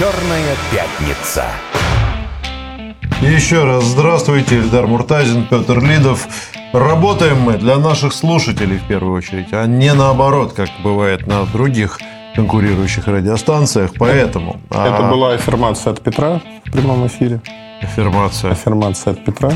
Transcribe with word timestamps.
Черная 0.00 0.56
пятница. 0.72 1.44
Еще 3.20 3.64
раз 3.64 3.84
здравствуйте, 3.84 4.56
Эльдар 4.56 4.86
Муртазин, 4.86 5.44
Петр 5.44 5.78
Лидов. 5.78 6.26
Работаем 6.72 7.42
мы 7.42 7.58
для 7.58 7.76
наших 7.76 8.14
слушателей 8.14 8.78
в 8.78 8.84
первую 8.84 9.18
очередь, 9.18 9.48
а 9.52 9.66
не 9.66 9.92
наоборот, 9.92 10.54
как 10.54 10.70
бывает 10.82 11.26
на 11.26 11.44
других 11.44 12.00
конкурирующих 12.34 13.08
радиостанциях. 13.08 13.90
Поэтому... 13.98 14.62
Это 14.70 15.06
а... 15.06 15.10
была 15.10 15.34
аффирмация 15.34 15.92
от 15.92 16.00
Петра 16.00 16.40
в 16.64 16.72
прямом 16.72 17.06
эфире. 17.06 17.42
Аффирмация. 17.82 18.52
Аффирмация 18.52 19.12
от 19.12 19.22
Петра. 19.22 19.52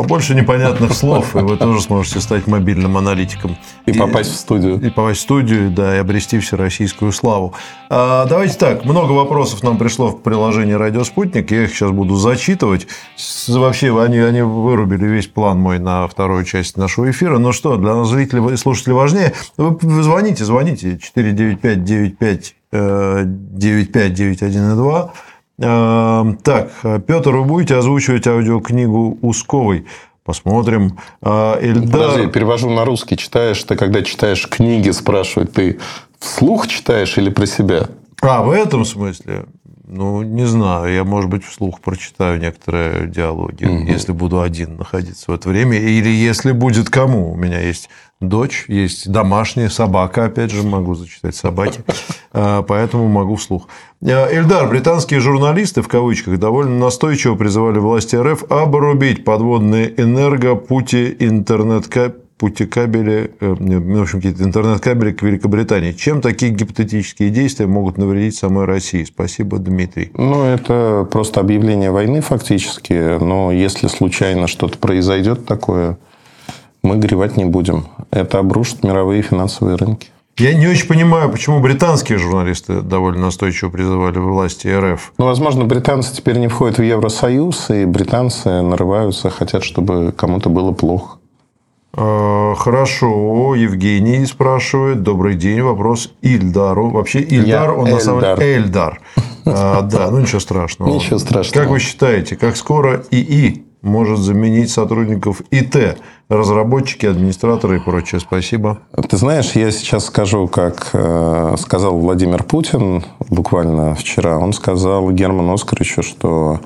Побольше 0.00 0.34
непонятных 0.34 0.94
слов, 0.94 1.36
и 1.36 1.40
вы 1.40 1.58
тоже 1.58 1.82
сможете 1.82 2.20
стать 2.20 2.46
мобильным 2.46 2.96
аналитиком. 2.96 3.58
И, 3.84 3.90
и 3.90 3.98
попасть 3.98 4.30
в 4.30 4.36
студию. 4.36 4.80
И 4.80 4.88
попасть 4.88 5.20
в 5.20 5.22
студию, 5.24 5.70
да, 5.70 5.94
и 5.94 5.98
обрести 5.98 6.38
всероссийскую 6.38 7.12
славу. 7.12 7.52
А, 7.90 8.24
давайте 8.24 8.54
так, 8.54 8.86
много 8.86 9.12
вопросов 9.12 9.62
нам 9.62 9.76
пришло 9.76 10.08
в 10.08 10.22
приложении 10.22 10.72
«Радио 10.72 11.04
Спутник», 11.04 11.50
я 11.50 11.64
их 11.64 11.74
сейчас 11.74 11.90
буду 11.90 12.16
зачитывать. 12.16 12.86
Вообще, 13.46 14.02
они, 14.02 14.16
они 14.20 14.40
вырубили 14.40 15.04
весь 15.04 15.26
план 15.26 15.58
мой 15.58 15.78
на 15.78 16.08
вторую 16.08 16.46
часть 16.46 16.78
нашего 16.78 17.10
эфира. 17.10 17.36
Ну 17.36 17.52
что, 17.52 17.76
для 17.76 17.94
нас 17.94 18.08
зрителей 18.08 18.54
и 18.54 18.56
слушателей 18.56 18.94
важнее, 18.94 19.34
вы 19.58 19.76
звоните, 20.02 20.46
звоните, 20.46 20.98
495 20.98 21.84
95 21.84 22.54
95 22.72 24.14
91 24.14 24.76
2 24.76 25.02
Эм, 25.02 25.10
так, 25.60 26.70
Петр, 27.06 27.30
вы 27.30 27.44
будете 27.44 27.76
озвучивать 27.76 28.26
аудиокнигу 28.26 29.18
Усковой? 29.20 29.86
Посмотрим. 30.24 30.98
Эльдар... 31.22 31.90
Подожди, 31.90 32.26
перевожу 32.28 32.70
на 32.70 32.84
русский. 32.84 33.16
Читаешь, 33.16 33.62
ты 33.62 33.76
когда 33.76 34.02
читаешь 34.02 34.48
книги, 34.48 34.90
спрашивают, 34.90 35.52
ты 35.52 35.78
вслух 36.18 36.68
читаешь 36.68 37.18
или 37.18 37.30
про 37.30 37.46
себя? 37.46 37.88
А, 38.22 38.42
в 38.42 38.50
этом 38.50 38.84
смысле? 38.84 39.46
Ну, 39.92 40.22
не 40.22 40.46
знаю. 40.46 40.92
Я, 40.94 41.02
может 41.02 41.28
быть, 41.28 41.44
вслух 41.44 41.80
прочитаю 41.80 42.40
некоторые 42.40 43.08
диалоги, 43.08 43.64
угу. 43.64 43.84
если 43.84 44.12
буду 44.12 44.40
один 44.40 44.76
находиться 44.76 45.32
в 45.32 45.34
это 45.34 45.48
время. 45.48 45.78
Или 45.78 46.08
если 46.08 46.52
будет 46.52 46.88
кому. 46.88 47.32
У 47.32 47.36
меня 47.36 47.58
есть 47.58 47.90
дочь, 48.20 48.66
есть 48.68 49.10
домашняя 49.10 49.68
собака, 49.68 50.26
опять 50.26 50.52
же, 50.52 50.62
могу 50.62 50.94
зачитать 50.94 51.34
собаки, 51.34 51.80
а, 52.32 52.62
поэтому 52.62 53.08
могу 53.08 53.34
вслух. 53.34 53.66
А, 54.04 54.28
Эльдар, 54.30 54.68
британские 54.68 55.18
журналисты, 55.18 55.82
в 55.82 55.88
кавычках, 55.88 56.38
довольно 56.38 56.78
настойчиво 56.78 57.34
призывали 57.34 57.78
власти 57.78 58.14
РФ 58.14 58.44
обрубить 58.48 59.24
подводные 59.24 59.92
энергопути 60.00 61.16
интернет 61.18 61.88
пути 62.40 62.64
кабели, 62.64 63.32
э, 63.38 63.54
в 63.58 64.00
общем, 64.00 64.18
какие-то 64.18 64.44
интернет-кабели 64.44 65.12
к 65.12 65.20
Великобритании. 65.22 65.92
Чем 65.92 66.22
такие 66.22 66.50
гипотетические 66.50 67.28
действия 67.28 67.66
могут 67.66 67.98
навредить 67.98 68.34
самой 68.34 68.64
России? 68.64 69.04
Спасибо, 69.04 69.58
Дмитрий. 69.58 70.10
Ну, 70.16 70.42
это 70.42 71.06
просто 71.12 71.40
объявление 71.40 71.90
войны 71.90 72.22
фактически. 72.22 73.22
Но 73.22 73.52
если 73.52 73.88
случайно 73.88 74.46
что-то 74.46 74.78
произойдет 74.78 75.44
такое, 75.44 75.98
мы 76.82 76.96
горевать 76.96 77.36
не 77.36 77.44
будем. 77.44 77.88
Это 78.10 78.38
обрушит 78.38 78.84
мировые 78.84 79.20
финансовые 79.20 79.76
рынки. 79.76 80.08
Я 80.38 80.54
не 80.54 80.66
очень 80.66 80.88
понимаю, 80.88 81.30
почему 81.30 81.60
британские 81.60 82.16
журналисты 82.16 82.80
довольно 82.80 83.26
настойчиво 83.26 83.68
призывали 83.68 84.16
власти 84.16 84.68
РФ. 84.68 85.12
Ну, 85.18 85.26
возможно, 85.26 85.66
британцы 85.66 86.16
теперь 86.16 86.38
не 86.38 86.48
входят 86.48 86.78
в 86.78 86.82
Евросоюз, 86.82 87.68
и 87.68 87.84
британцы 87.84 88.62
нарываются, 88.62 89.28
хотят, 89.28 89.62
чтобы 89.62 90.14
кому-то 90.16 90.48
было 90.48 90.72
плохо. 90.72 91.19
А, 91.92 92.54
хорошо, 92.56 93.54
Евгений 93.54 94.24
спрашивает. 94.26 95.02
Добрый 95.02 95.34
день. 95.34 95.62
Вопрос 95.62 96.12
Ильдару. 96.22 96.90
Вообще 96.90 97.20
Ильдар, 97.20 97.70
Я 97.70 97.72
он 97.72 97.86
Эльдар. 97.86 97.94
на 97.94 98.00
самом 98.00 98.20
деле 98.20 98.56
Эльдар. 98.56 99.00
А, 99.46 99.80
да, 99.80 100.10
ну 100.10 100.20
ничего 100.20 100.38
страшного. 100.38 100.90
Ничего 100.94 101.18
страшного. 101.18 101.64
Как 101.64 101.70
вы 101.70 101.80
считаете, 101.80 102.36
как 102.36 102.56
скоро 102.56 103.02
ИИ 103.10 103.64
может 103.82 104.18
заменить 104.18 104.70
сотрудников 104.70 105.40
ИТ, 105.50 105.98
разработчики, 106.28 107.06
администраторы 107.06 107.78
и 107.78 107.80
прочее. 107.80 108.20
Спасибо. 108.20 108.80
Ты 109.08 109.16
знаешь, 109.16 109.52
я 109.52 109.70
сейчас 109.70 110.04
скажу, 110.04 110.46
как 110.46 110.90
э, 110.92 111.54
сказал 111.58 111.98
Владимир 111.98 112.42
Путин 112.44 113.02
буквально 113.30 113.94
вчера. 113.94 114.38
Он 114.38 114.52
сказал 114.52 115.10
Герману 115.10 115.54
Оскаровичу, 115.54 116.02
что 116.02 116.60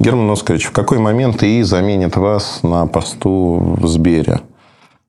Герман 0.00 0.30
Оскарович, 0.30 0.66
в 0.66 0.72
какой 0.72 0.98
момент 0.98 1.42
ИИ 1.42 1.62
заменит 1.62 2.16
вас 2.16 2.60
на 2.62 2.86
посту 2.86 3.76
в 3.80 3.86
Сбере? 3.86 4.40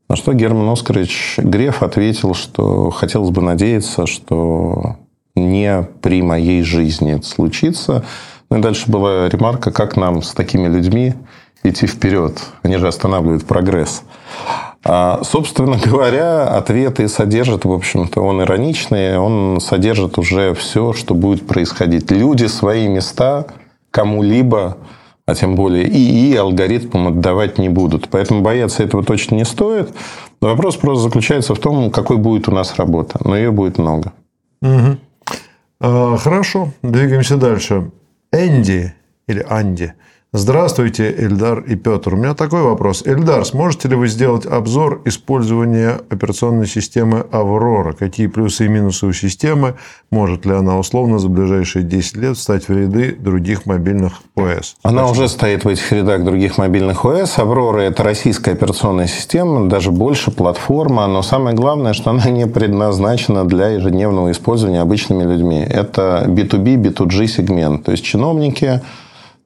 На 0.10 0.16
что 0.16 0.34
Герман 0.34 0.68
Оскарович 0.70 1.36
Греф 1.38 1.84
ответил, 1.84 2.34
что 2.34 2.90
хотелось 2.90 3.30
бы 3.30 3.44
надеяться, 3.44 4.08
что 4.08 4.96
не 5.36 5.88
при 6.02 6.24
моей 6.24 6.64
жизни 6.64 7.14
это 7.14 7.28
случится. 7.28 8.04
Ну 8.50 8.58
и 8.58 8.62
дальше 8.62 8.90
была 8.90 9.30
ремарка, 9.30 9.72
как 9.72 9.98
нам 9.98 10.24
с 10.24 10.34
такими 10.34 10.68
людьми 10.68 11.14
идти 11.64 11.86
вперед. 11.86 12.42
Они 12.64 12.78
же 12.78 12.88
останавливают 12.88 13.46
прогресс. 13.46 14.02
А, 14.84 15.22
собственно 15.24 15.78
говоря, 15.86 16.48
ответы 16.58 17.08
содержат, 17.08 17.66
в 17.66 17.72
общем-то, 17.72 18.20
он 18.20 18.42
ироничный, 18.42 19.20
он 19.20 19.60
содержит 19.62 20.18
уже 20.18 20.56
все, 20.56 20.94
что 20.94 21.14
будет 21.14 21.46
происходить. 21.46 22.10
Люди 22.10 22.46
свои 22.46 22.88
места 22.88 23.46
кому-либо, 23.92 24.78
а 25.30 25.36
тем 25.36 25.56
более 25.56 25.88
ИИ 25.88 26.36
алгоритмам 26.36 27.08
отдавать 27.10 27.58
не 27.60 27.70
будут. 27.70 28.10
Поэтому 28.10 28.42
бояться 28.42 28.84
этого 28.84 29.04
точно 29.04 29.36
не 29.36 29.46
стоит. 29.46 29.90
Но 30.42 30.50
вопрос 30.50 30.76
просто 30.76 31.04
заключается 31.04 31.54
в 31.54 31.60
том, 31.60 31.92
какой 31.92 32.18
будет 32.18 32.48
у 32.48 32.52
нас 32.52 32.76
работа. 32.78 33.20
Но 33.24 33.38
ее 33.38 33.52
будет 33.52 33.78
много. 33.78 34.14
Угу. 34.62 36.18
Хорошо, 36.18 36.72
двигаемся 36.82 37.38
дальше. 37.38 37.92
Энди 38.32 38.94
или 39.28 39.46
Анди– 39.48 39.94
Здравствуйте, 40.32 41.12
Эльдар 41.18 41.62
и 41.62 41.76
Петр. 41.76 42.14
У 42.14 42.18
меня 42.18 42.36
такой 42.36 42.62
вопрос. 42.62 43.02
Эльдар, 43.04 43.44
сможете 43.46 43.88
ли 43.88 43.96
вы 43.96 44.08
сделать 44.08 44.46
обзор 44.46 45.02
использования 45.06 46.02
операционной 46.08 46.68
системы 46.68 47.26
«Аврора»? 47.32 47.94
Какие 47.94 48.28
плюсы 48.28 48.66
и 48.66 48.68
минусы 48.68 49.08
у 49.08 49.12
системы? 49.12 49.74
Может 50.12 50.46
ли 50.46 50.54
она 50.54 50.78
условно 50.78 51.18
за 51.18 51.30
ближайшие 51.30 51.84
10 51.84 52.18
лет 52.18 52.38
встать 52.38 52.68
в 52.68 52.78
ряды 52.78 53.18
других 53.20 53.66
мобильных 53.66 54.22
ОС? 54.36 54.76
Она 54.84 55.08
Спасибо. 55.08 55.20
уже 55.20 55.30
стоит 55.30 55.66
в 55.66 55.68
этих 55.68 55.92
рядах 55.92 56.24
других 56.24 56.60
мобильных 56.60 57.06
ОС. 57.06 57.40
«Аврора»– 57.40 57.80
это 57.80 58.04
российская 58.04 58.52
операционная 58.52 59.08
система, 59.08 59.68
даже 59.68 59.90
больше 59.90 60.30
платформа. 60.30 61.08
Но 61.08 61.24
самое 61.24 61.56
главное, 61.56 61.94
что 61.94 62.12
она 62.12 62.26
не 62.30 62.46
предназначена 62.46 63.46
для 63.46 63.70
ежедневного 63.70 64.30
использования 64.30 64.82
обычными 64.82 65.24
людьми. 65.24 65.66
Это 65.68 66.26
B2B, 66.28 66.76
B2G 66.76 67.26
сегмент. 67.26 67.86
То 67.86 67.94
есть 67.94 68.04
чиновники 68.04 68.82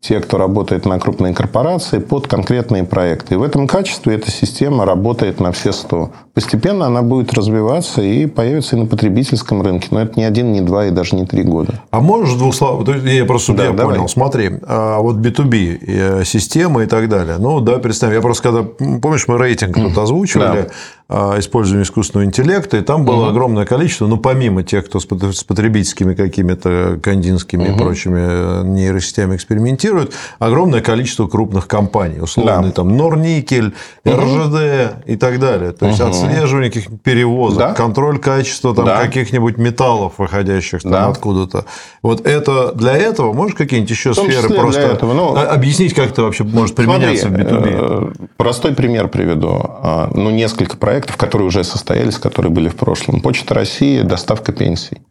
те, 0.03 0.19
кто 0.19 0.37
работает 0.37 0.85
на 0.85 0.99
крупные 0.99 1.33
корпорации, 1.33 1.99
под 1.99 2.27
конкретные 2.27 2.83
проекты. 2.83 3.35
И 3.35 3.37
в 3.37 3.43
этом 3.43 3.67
качестве 3.67 4.15
эта 4.15 4.29
система 4.29 4.85
работает 4.85 5.39
на 5.39 5.53
все 5.53 5.71
100. 5.71 6.11
Постепенно 6.33 6.87
она 6.87 7.01
будет 7.01 7.33
развиваться 7.33 8.01
и 8.01 8.25
появится 8.25 8.75
и 8.75 8.79
на 8.79 8.85
потребительском 8.85 9.61
рынке. 9.61 9.87
Но 9.91 10.01
это 10.01 10.19
не 10.19 10.25
один, 10.25 10.51
не 10.51 10.59
два 10.59 10.87
и 10.87 10.91
даже 10.91 11.15
не 11.15 11.25
три 11.25 11.43
года. 11.43 11.81
А 11.91 12.01
можешь 12.01 12.35
двух 12.35 12.53
слов? 12.53 12.85
Я 13.05 13.23
просто 13.23 13.53
да, 13.53 13.63
я 13.63 13.71
давай. 13.71 13.95
понял. 13.95 14.09
Смотри, 14.09 14.51
а 14.67 14.99
вот 14.99 15.15
B2B 15.17 15.79
э, 15.87 16.25
системы 16.25 16.83
и 16.83 16.85
так 16.85 17.07
далее. 17.07 17.37
Ну, 17.39 17.61
да, 17.61 17.77
представь. 17.77 18.13
Я 18.13 18.19
просто 18.19 18.43
когда... 18.43 18.63
Помнишь, 18.99 19.29
мы 19.29 19.37
рейтинг 19.37 19.75
тут 19.75 19.97
озвучивали, 19.97 20.63
да. 20.63 20.67
А, 21.15 21.37
использования 21.37 21.83
искусственного 21.83 22.25
интеллекта, 22.25 22.77
и 22.77 22.81
там 22.81 23.05
было 23.05 23.25
угу. 23.25 23.29
огромное 23.29 23.65
количество, 23.65 24.07
ну, 24.07 24.17
помимо 24.17 24.63
тех, 24.63 24.87
кто 24.87 24.99
с 24.99 25.05
потребительскими 25.05 26.15
какими-то 26.15 26.99
кандинскими 27.03 27.65
угу. 27.67 27.75
и 27.75 27.77
прочими 27.77 28.19
э, 28.19 28.63
нейросетями 28.65 29.35
экспериментирует, 29.35 30.15
огромное 30.39 30.81
количество 30.81 31.27
крупных 31.27 31.67
компаний, 31.67 32.19
условно, 32.19 32.63
да. 32.63 32.71
там, 32.71 32.97
Норникель, 32.97 33.75
РЖД 34.07 34.53
угу. 34.53 35.03
и 35.05 35.15
так 35.15 35.39
далее. 35.39 35.73
То 35.73 35.85
есть, 35.85 35.99
угу. 35.99 36.09
отслеживание 36.09 36.71
каких-то 36.71 36.97
перевозок, 36.97 37.59
да? 37.59 37.73
контроль 37.75 38.17
качества 38.17 38.73
там, 38.73 38.85
да. 38.85 38.97
каких-нибудь 38.97 39.59
металлов, 39.59 40.13
выходящих 40.17 40.81
там, 40.81 40.91
да. 40.91 41.07
откуда-то. 41.09 41.65
Вот 42.01 42.25
это 42.25 42.73
для 42.73 42.97
этого, 42.97 43.33
можешь 43.33 43.55
какие-нибудь 43.55 43.91
еще 43.91 44.15
сферы 44.15 44.49
просто 44.49 44.81
этого, 44.81 45.13
ну, 45.13 45.35
объяснить, 45.37 45.93
как 45.93 46.09
это 46.09 46.23
вообще 46.23 46.43
может 46.43 46.75
применяться 46.75 47.27
смотри, 47.27 47.43
в 47.43 47.47
B2B? 47.47 48.13
Э, 48.19 48.25
простой 48.35 48.73
пример 48.73 49.09
приведу. 49.09 49.61
А, 49.63 50.09
ну, 50.11 50.31
несколько 50.31 50.75
проектов 50.75 51.02
проектов, 51.03 51.17
которые 51.17 51.47
уже 51.47 51.63
состоялись, 51.63 52.17
которые 52.17 52.51
были 52.51 52.69
в 52.69 52.75
прошлом. 52.75 53.21
Почта 53.21 53.53
России– 53.53 54.01
доставка 54.03 54.51
пенсий. 54.51 55.01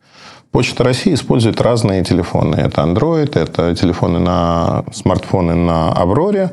Почта 0.50 0.84
России 0.84 1.14
использует 1.14 1.60
разные 1.60 2.04
телефоны. 2.04 2.56
Это 2.56 2.82
Android, 2.82 3.38
это 3.38 3.74
телефоны 3.74 4.18
на 4.18 4.84
смартфоны 4.92 5.54
на 5.54 5.92
Авроре. 5.92 6.50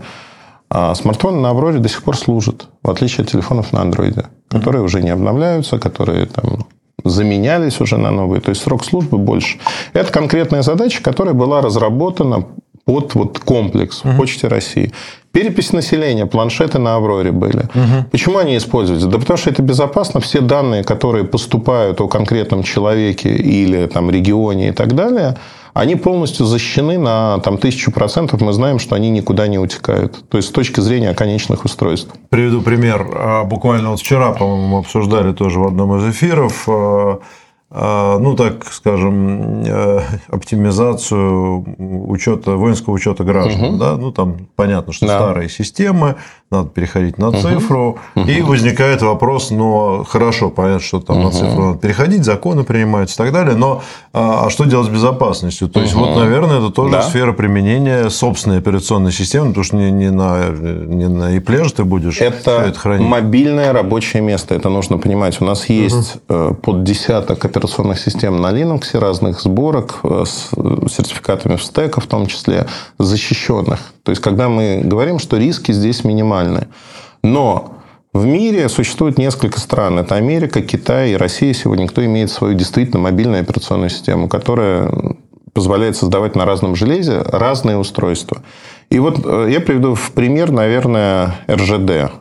А 0.70 0.96
смартфоны 0.96 1.40
на 1.42 1.50
Авроре 1.50 1.80
до 1.80 1.90
сих 1.90 2.04
пор 2.04 2.16
служат, 2.16 2.68
в 2.84 2.90
отличие 2.90 3.24
от 3.24 3.32
телефонов 3.32 3.74
на 3.74 3.80
Android, 3.80 4.26
которые 4.50 4.84
уже 4.84 5.02
не 5.02 5.10
обновляются, 5.10 5.80
которые 5.80 6.26
там 6.26 6.66
заменялись 7.04 7.82
уже 7.82 7.98
на 7.98 8.12
новые. 8.12 8.40
То 8.40 8.52
есть 8.52 8.62
срок 8.62 8.86
службы 8.86 9.18
больше. 9.18 9.58
Это 9.94 10.12
конкретная 10.12 10.62
задача, 10.62 11.02
которая 11.02 11.34
была 11.34 11.62
разработана 11.62 12.46
под 12.90 13.14
вот 13.14 13.38
комплекс 13.38 14.02
в 14.04 14.18
Почте 14.18 14.48
России. 14.48 14.92
Перепись 15.32 15.74
населения, 15.74 16.26
планшеты 16.26 16.80
на 16.80 16.96
Авроре 16.96 17.32
были. 17.32 17.70
Угу. 17.76 18.06
Почему 18.12 18.40
они 18.40 18.58
используются? 18.58 19.08
Да 19.08 19.20
потому 19.20 19.38
что 19.38 19.52
это 19.52 19.62
безопасно. 19.62 20.20
Все 20.22 20.42
данные, 20.42 20.84
которые 20.84 21.24
поступают 21.24 22.02
о 22.02 22.08
конкретном 22.08 22.64
человеке 22.64 23.30
или 23.30 23.86
там, 23.86 24.10
регионе 24.10 24.70
и 24.70 24.72
так 24.72 24.96
далее, 24.96 25.38
они 25.76 25.98
полностью 25.98 26.48
защищены 26.48 26.98
на 26.98 27.38
там, 27.42 27.60
тысячу 27.60 27.92
процентов. 27.92 28.42
Мы 28.42 28.54
знаем, 28.54 28.80
что 28.80 28.96
они 28.96 29.12
никуда 29.12 29.48
не 29.48 29.60
утекают. 29.60 30.28
То 30.28 30.38
есть, 30.38 30.50
с 30.50 30.52
точки 30.52 30.80
зрения 30.80 31.14
конечных 31.14 31.66
устройств. 31.66 32.12
Приведу 32.30 32.64
пример. 32.64 33.08
А, 33.14 33.44
буквально 33.44 33.92
вот 33.92 34.00
вчера, 34.00 34.32
по-моему, 34.32 34.68
мы 34.68 34.80
обсуждали 34.80 35.32
тоже 35.34 35.60
в 35.60 35.68
одном 35.68 35.96
из 36.00 36.12
эфиров 36.12 36.64
а, 36.68 37.20
ну, 37.72 38.36
так 38.36 38.66
скажем, 38.72 39.64
э, 39.64 40.02
оптимизацию 40.30 41.66
учета, 42.10 42.56
воинского 42.56 42.96
учета 42.96 43.24
граждан. 43.24 43.76
Угу. 43.76 43.78
Да? 43.78 43.96
Ну, 43.96 44.12
там 44.12 44.48
понятно, 44.56 44.92
что 44.92 45.06
да. 45.06 45.20
старые 45.20 45.50
системы, 45.50 46.16
надо 46.50 46.70
переходить 46.70 47.20
на 47.20 47.32
цифру. 47.32 48.00
Угу. 48.16 48.28
И 48.28 48.42
возникает 48.42 49.04
вопрос, 49.04 49.52
но 49.52 50.04
хорошо, 50.04 50.50
понятно, 50.50 50.80
что 50.80 51.00
там 51.00 51.18
угу. 51.18 51.26
на 51.26 51.32
цифру 51.32 51.64
надо 51.66 51.78
переходить, 51.78 52.26
законы 52.26 52.64
принимаются 52.64 53.22
и 53.22 53.26
так 53.26 53.34
далее, 53.34 53.56
но 53.56 53.84
а, 54.14 54.48
а 54.48 54.50
что 54.50 54.66
делать 54.66 54.88
с 54.88 54.90
безопасностью? 54.90 55.70
То 55.70 55.80
есть, 55.80 55.94
угу. 55.94 56.06
вот, 56.06 56.16
наверное, 56.16 56.58
это 56.58 56.72
тоже 56.72 56.94
да. 56.94 57.02
сфера 57.04 57.34
применения 57.34 58.10
собственной 58.10 58.58
операционной 58.58 59.12
системы, 59.12 59.50
потому 59.50 59.64
что 59.64 59.76
не, 59.76 59.92
не, 59.92 60.10
на, 60.10 60.48
не 60.50 61.08
на 61.08 61.38
ипле 61.38 61.64
же 61.66 61.72
ты 61.72 61.84
будешь 61.84 62.20
это, 62.20 62.64
это 62.66 62.80
хранить. 62.80 63.08
мобильное 63.08 63.72
рабочее 63.74 64.24
место, 64.24 64.56
это 64.56 64.70
нужно 64.70 64.98
понимать. 64.98 65.40
У 65.40 65.46
нас 65.46 65.70
есть 65.70 66.16
угу. 66.28 66.56
под 66.56 66.84
десяток 66.84 67.46
операционных 67.46 67.59
систем 67.68 68.42
на 68.42 68.52
Linux, 68.52 68.98
разных 68.98 69.42
сборок, 69.42 70.00
э, 70.04 70.24
с 70.26 70.50
сертификатами 70.92 71.56
в 71.56 71.64
стека 71.64 72.02
в 72.02 72.08
том 72.08 72.28
числе, 72.28 72.68
защищенных. 72.98 73.80
То 74.04 74.12
есть, 74.12 74.22
когда 74.22 74.50
мы 74.50 74.82
говорим, 74.84 75.20
что 75.20 75.38
риски 75.38 75.72
здесь 75.72 76.04
минимальны. 76.04 76.68
Но 77.24 77.76
в 78.14 78.26
мире 78.26 78.70
существует 78.70 79.18
несколько 79.18 79.60
стран. 79.60 80.00
Это 80.00 80.16
Америка, 80.16 80.62
Китай 80.62 81.12
и 81.12 81.16
Россия 81.16 81.54
сегодня. 81.54 81.88
Кто 81.88 82.04
имеет 82.06 82.32
свою 82.32 82.56
действительно 82.56 83.00
мобильную 83.00 83.42
операционную 83.42 83.90
систему, 83.90 84.28
которая 84.28 84.92
позволяет 85.54 85.96
создавать 85.96 86.36
на 86.36 86.46
разном 86.46 86.76
железе 86.76 87.22
разные 87.22 87.78
устройства. 87.78 88.42
И 88.90 89.00
вот 89.00 89.20
э, 89.26 89.50
я 89.52 89.60
приведу 89.60 89.94
в 89.94 90.12
пример, 90.14 90.52
наверное, 90.52 91.36
РЖД. 91.50 92.12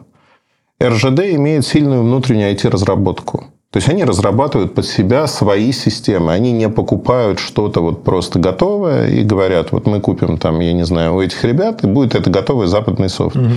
РЖД 0.82 1.20
имеет 1.20 1.66
сильную 1.66 2.02
внутреннюю 2.02 2.54
IT-разработку. 2.54 3.46
То 3.70 3.76
есть 3.76 3.88
они 3.90 4.04
разрабатывают 4.04 4.74
под 4.74 4.86
себя 4.86 5.26
свои 5.26 5.72
системы. 5.72 6.32
Они 6.32 6.52
не 6.52 6.70
покупают 6.70 7.38
что-то 7.38 7.82
вот 7.82 8.02
просто 8.02 8.38
готовое 8.38 9.08
и 9.08 9.22
говорят, 9.22 9.72
вот 9.72 9.86
мы 9.86 10.00
купим 10.00 10.38
там, 10.38 10.60
я 10.60 10.72
не 10.72 10.84
знаю, 10.84 11.16
у 11.16 11.20
этих 11.20 11.44
ребят, 11.44 11.84
и 11.84 11.86
будет 11.86 12.14
это 12.14 12.30
готовый 12.30 12.66
западный 12.66 13.10
софт. 13.10 13.36
Угу. 13.36 13.50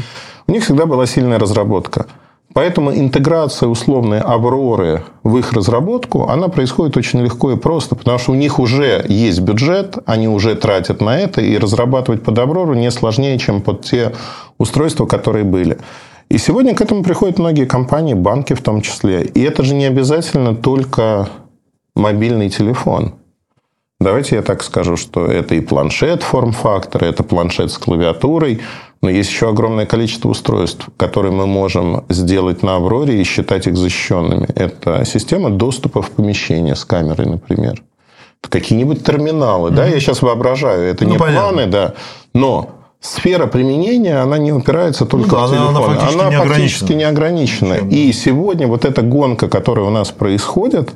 У 0.47 0.51
них 0.51 0.63
всегда 0.65 0.85
была 0.85 1.05
сильная 1.05 1.39
разработка. 1.39 2.07
Поэтому 2.53 2.93
интеграция 2.93 3.69
условной 3.69 4.19
Авроры 4.19 5.03
в 5.23 5.37
их 5.37 5.53
разработку, 5.53 6.27
она 6.27 6.49
происходит 6.49 6.97
очень 6.97 7.21
легко 7.21 7.51
и 7.51 7.55
просто, 7.55 7.95
потому 7.95 8.19
что 8.19 8.33
у 8.33 8.35
них 8.35 8.59
уже 8.59 9.05
есть 9.07 9.39
бюджет, 9.39 9.97
они 10.05 10.27
уже 10.27 10.55
тратят 10.55 10.99
на 10.99 11.17
это, 11.17 11.39
и 11.39 11.57
разрабатывать 11.57 12.23
под 12.23 12.37
Аврору 12.37 12.73
не 12.73 12.91
сложнее, 12.91 13.39
чем 13.39 13.61
под 13.61 13.85
те 13.85 14.11
устройства, 14.57 15.05
которые 15.05 15.45
были. 15.45 15.77
И 16.31 16.37
сегодня 16.37 16.73
к 16.73 16.79
этому 16.79 17.03
приходят 17.03 17.39
многие 17.39 17.65
компании, 17.65 18.13
банки 18.13 18.53
в 18.53 18.61
том 18.61 18.81
числе. 18.81 19.21
И 19.23 19.41
это 19.41 19.63
же 19.63 19.73
не 19.73 19.83
обязательно 19.83 20.55
только 20.55 21.27
мобильный 21.93 22.49
телефон. 22.49 23.15
Давайте 23.99 24.37
я 24.37 24.41
так 24.41 24.63
скажу, 24.63 24.95
что 24.95 25.25
это 25.25 25.55
и 25.55 25.59
планшет 25.59 26.23
форм-фактора, 26.23 27.03
это 27.03 27.23
планшет 27.23 27.69
с 27.69 27.77
клавиатурой, 27.77 28.61
но 29.01 29.09
есть 29.09 29.29
еще 29.29 29.49
огромное 29.49 29.85
количество 29.85 30.29
устройств, 30.29 30.87
которые 30.95 31.33
мы 31.33 31.47
можем 31.47 32.05
сделать 32.07 32.63
на 32.63 32.77
Авроре 32.77 33.19
и 33.19 33.25
считать 33.25 33.67
их 33.67 33.75
защищенными. 33.75 34.47
Это 34.55 35.03
система 35.03 35.49
доступа 35.49 36.01
в 36.01 36.11
помещение 36.11 36.77
с 36.77 36.85
камерой, 36.85 37.27
например. 37.27 37.83
Какие-нибудь 38.39 39.03
терминалы, 39.03 39.71
mm-hmm. 39.71 39.75
да, 39.75 39.85
я 39.85 39.99
сейчас 39.99 40.21
воображаю, 40.21 40.83
это 40.83 41.03
ну, 41.03 41.11
не 41.11 41.17
понятно. 41.17 41.41
планы, 41.41 41.65
да, 41.67 41.93
но 42.33 42.80
сфера 43.01 43.47
применения, 43.47 44.17
она 44.17 44.37
не 44.37 44.53
упирается 44.53 45.05
только 45.05 45.35
ну, 45.35 45.47
в 45.47 45.49
телефон. 45.49 45.75
Она, 45.75 45.79
она 45.79 45.81
фактически, 45.81 46.21
она 46.21 46.29
не, 46.29 46.37
фактически 46.37 46.93
не 46.93 47.03
ограничена. 47.03 47.73
И 47.89 48.13
сегодня 48.13 48.67
вот 48.67 48.85
эта 48.85 49.01
гонка, 49.01 49.49
которая 49.49 49.85
у 49.87 49.89
нас 49.89 50.11
происходит, 50.11 50.93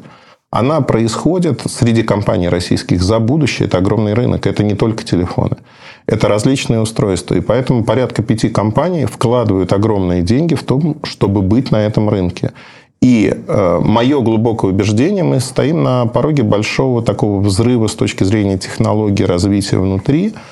она 0.51 0.81
происходит 0.81 1.63
среди 1.65 2.03
компаний 2.03 2.47
российских 2.47 3.01
за 3.01 3.19
будущее. 3.19 3.67
Это 3.67 3.79
огромный 3.79 4.13
рынок. 4.13 4.45
Это 4.47 4.63
не 4.63 4.75
только 4.75 5.03
телефоны. 5.03 5.57
Это 6.05 6.27
различные 6.27 6.79
устройства. 6.79 7.33
И 7.35 7.41
поэтому 7.41 7.83
порядка 7.83 8.21
пяти 8.21 8.49
компаний 8.49 9.05
вкладывают 9.05 9.73
огромные 9.73 10.21
деньги 10.21 10.53
в 10.53 10.63
том, 10.63 10.97
чтобы 11.03 11.41
быть 11.41 11.71
на 11.71 11.77
этом 11.77 12.07
рынке. 12.07 12.53
И 13.01 13.35
э, 13.35 13.79
мое 13.83 14.21
глубокое 14.21 14.71
убеждение, 14.71 15.23
мы 15.23 15.39
стоим 15.39 15.83
на 15.83 16.05
пороге 16.05 16.43
большого 16.43 17.01
такого 17.01 17.41
взрыва 17.41 17.87
с 17.87 17.95
точки 17.95 18.23
зрения 18.23 18.57
технологии 18.59 19.23
развития 19.23 19.79
внутри– 19.79 20.35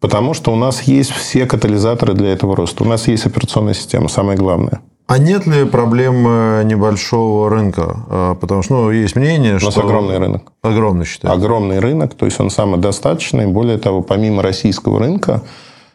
Потому 0.00 0.32
что 0.32 0.52
у 0.52 0.56
нас 0.56 0.82
есть 0.82 1.10
все 1.10 1.46
катализаторы 1.46 2.14
для 2.14 2.32
этого 2.32 2.56
роста. 2.56 2.84
У 2.84 2.86
нас 2.86 3.06
есть 3.06 3.26
операционная 3.26 3.74
система, 3.74 4.08
самое 4.08 4.38
главное. 4.38 4.80
А 5.06 5.18
нет 5.18 5.46
ли 5.46 5.64
проблем 5.64 6.24
э, 6.26 6.62
небольшого 6.64 7.50
рынка? 7.50 7.96
А, 8.08 8.34
потому 8.36 8.62
что 8.62 8.74
ну, 8.74 8.90
есть 8.92 9.16
мнение, 9.16 9.58
что... 9.58 9.66
У 9.66 9.70
нас 9.70 9.78
огромный 9.78 10.18
рынок. 10.18 10.52
Огромный, 10.62 11.04
считаю. 11.04 11.34
Огромный 11.34 11.80
рынок, 11.80 12.14
то 12.14 12.26
есть 12.26 12.40
он 12.40 12.48
самодостаточный. 12.48 13.46
Более 13.46 13.76
того, 13.76 14.02
помимо 14.02 14.40
российского 14.42 15.00
рынка, 15.00 15.42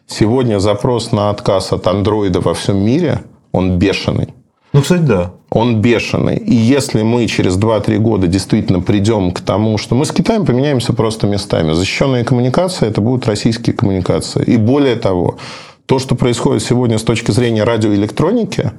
сегодня 0.06 0.60
запрос 0.60 1.12
на 1.12 1.30
отказ 1.30 1.72
от 1.72 1.86
андроида 1.86 2.40
во 2.40 2.52
всем 2.52 2.76
мире, 2.76 3.22
он 3.52 3.78
бешеный. 3.78 4.34
Ну, 4.74 4.82
кстати, 4.82 5.00
да. 5.00 5.32
Он 5.56 5.80
бешеный. 5.80 6.36
И 6.36 6.54
если 6.54 7.00
мы 7.00 7.26
через 7.28 7.56
2-3 7.58 7.96
года 7.96 8.26
действительно 8.26 8.82
придем 8.82 9.30
к 9.30 9.40
тому, 9.40 9.78
что 9.78 9.94
мы 9.94 10.04
с 10.04 10.12
Китаем 10.12 10.44
поменяемся 10.44 10.92
просто 10.92 11.26
местами. 11.26 11.72
Защищенные 11.72 12.24
коммуникации– 12.24 12.86
это 12.88 13.00
будут 13.00 13.26
российские 13.26 13.74
коммуникации. 13.74 14.44
И 14.44 14.58
более 14.58 14.96
того, 14.96 15.38
то, 15.86 15.98
что 15.98 16.14
происходит 16.14 16.62
сегодня 16.62 16.98
с 16.98 17.02
точки 17.02 17.30
зрения 17.30 17.64
радиоэлектроники, 17.64 18.72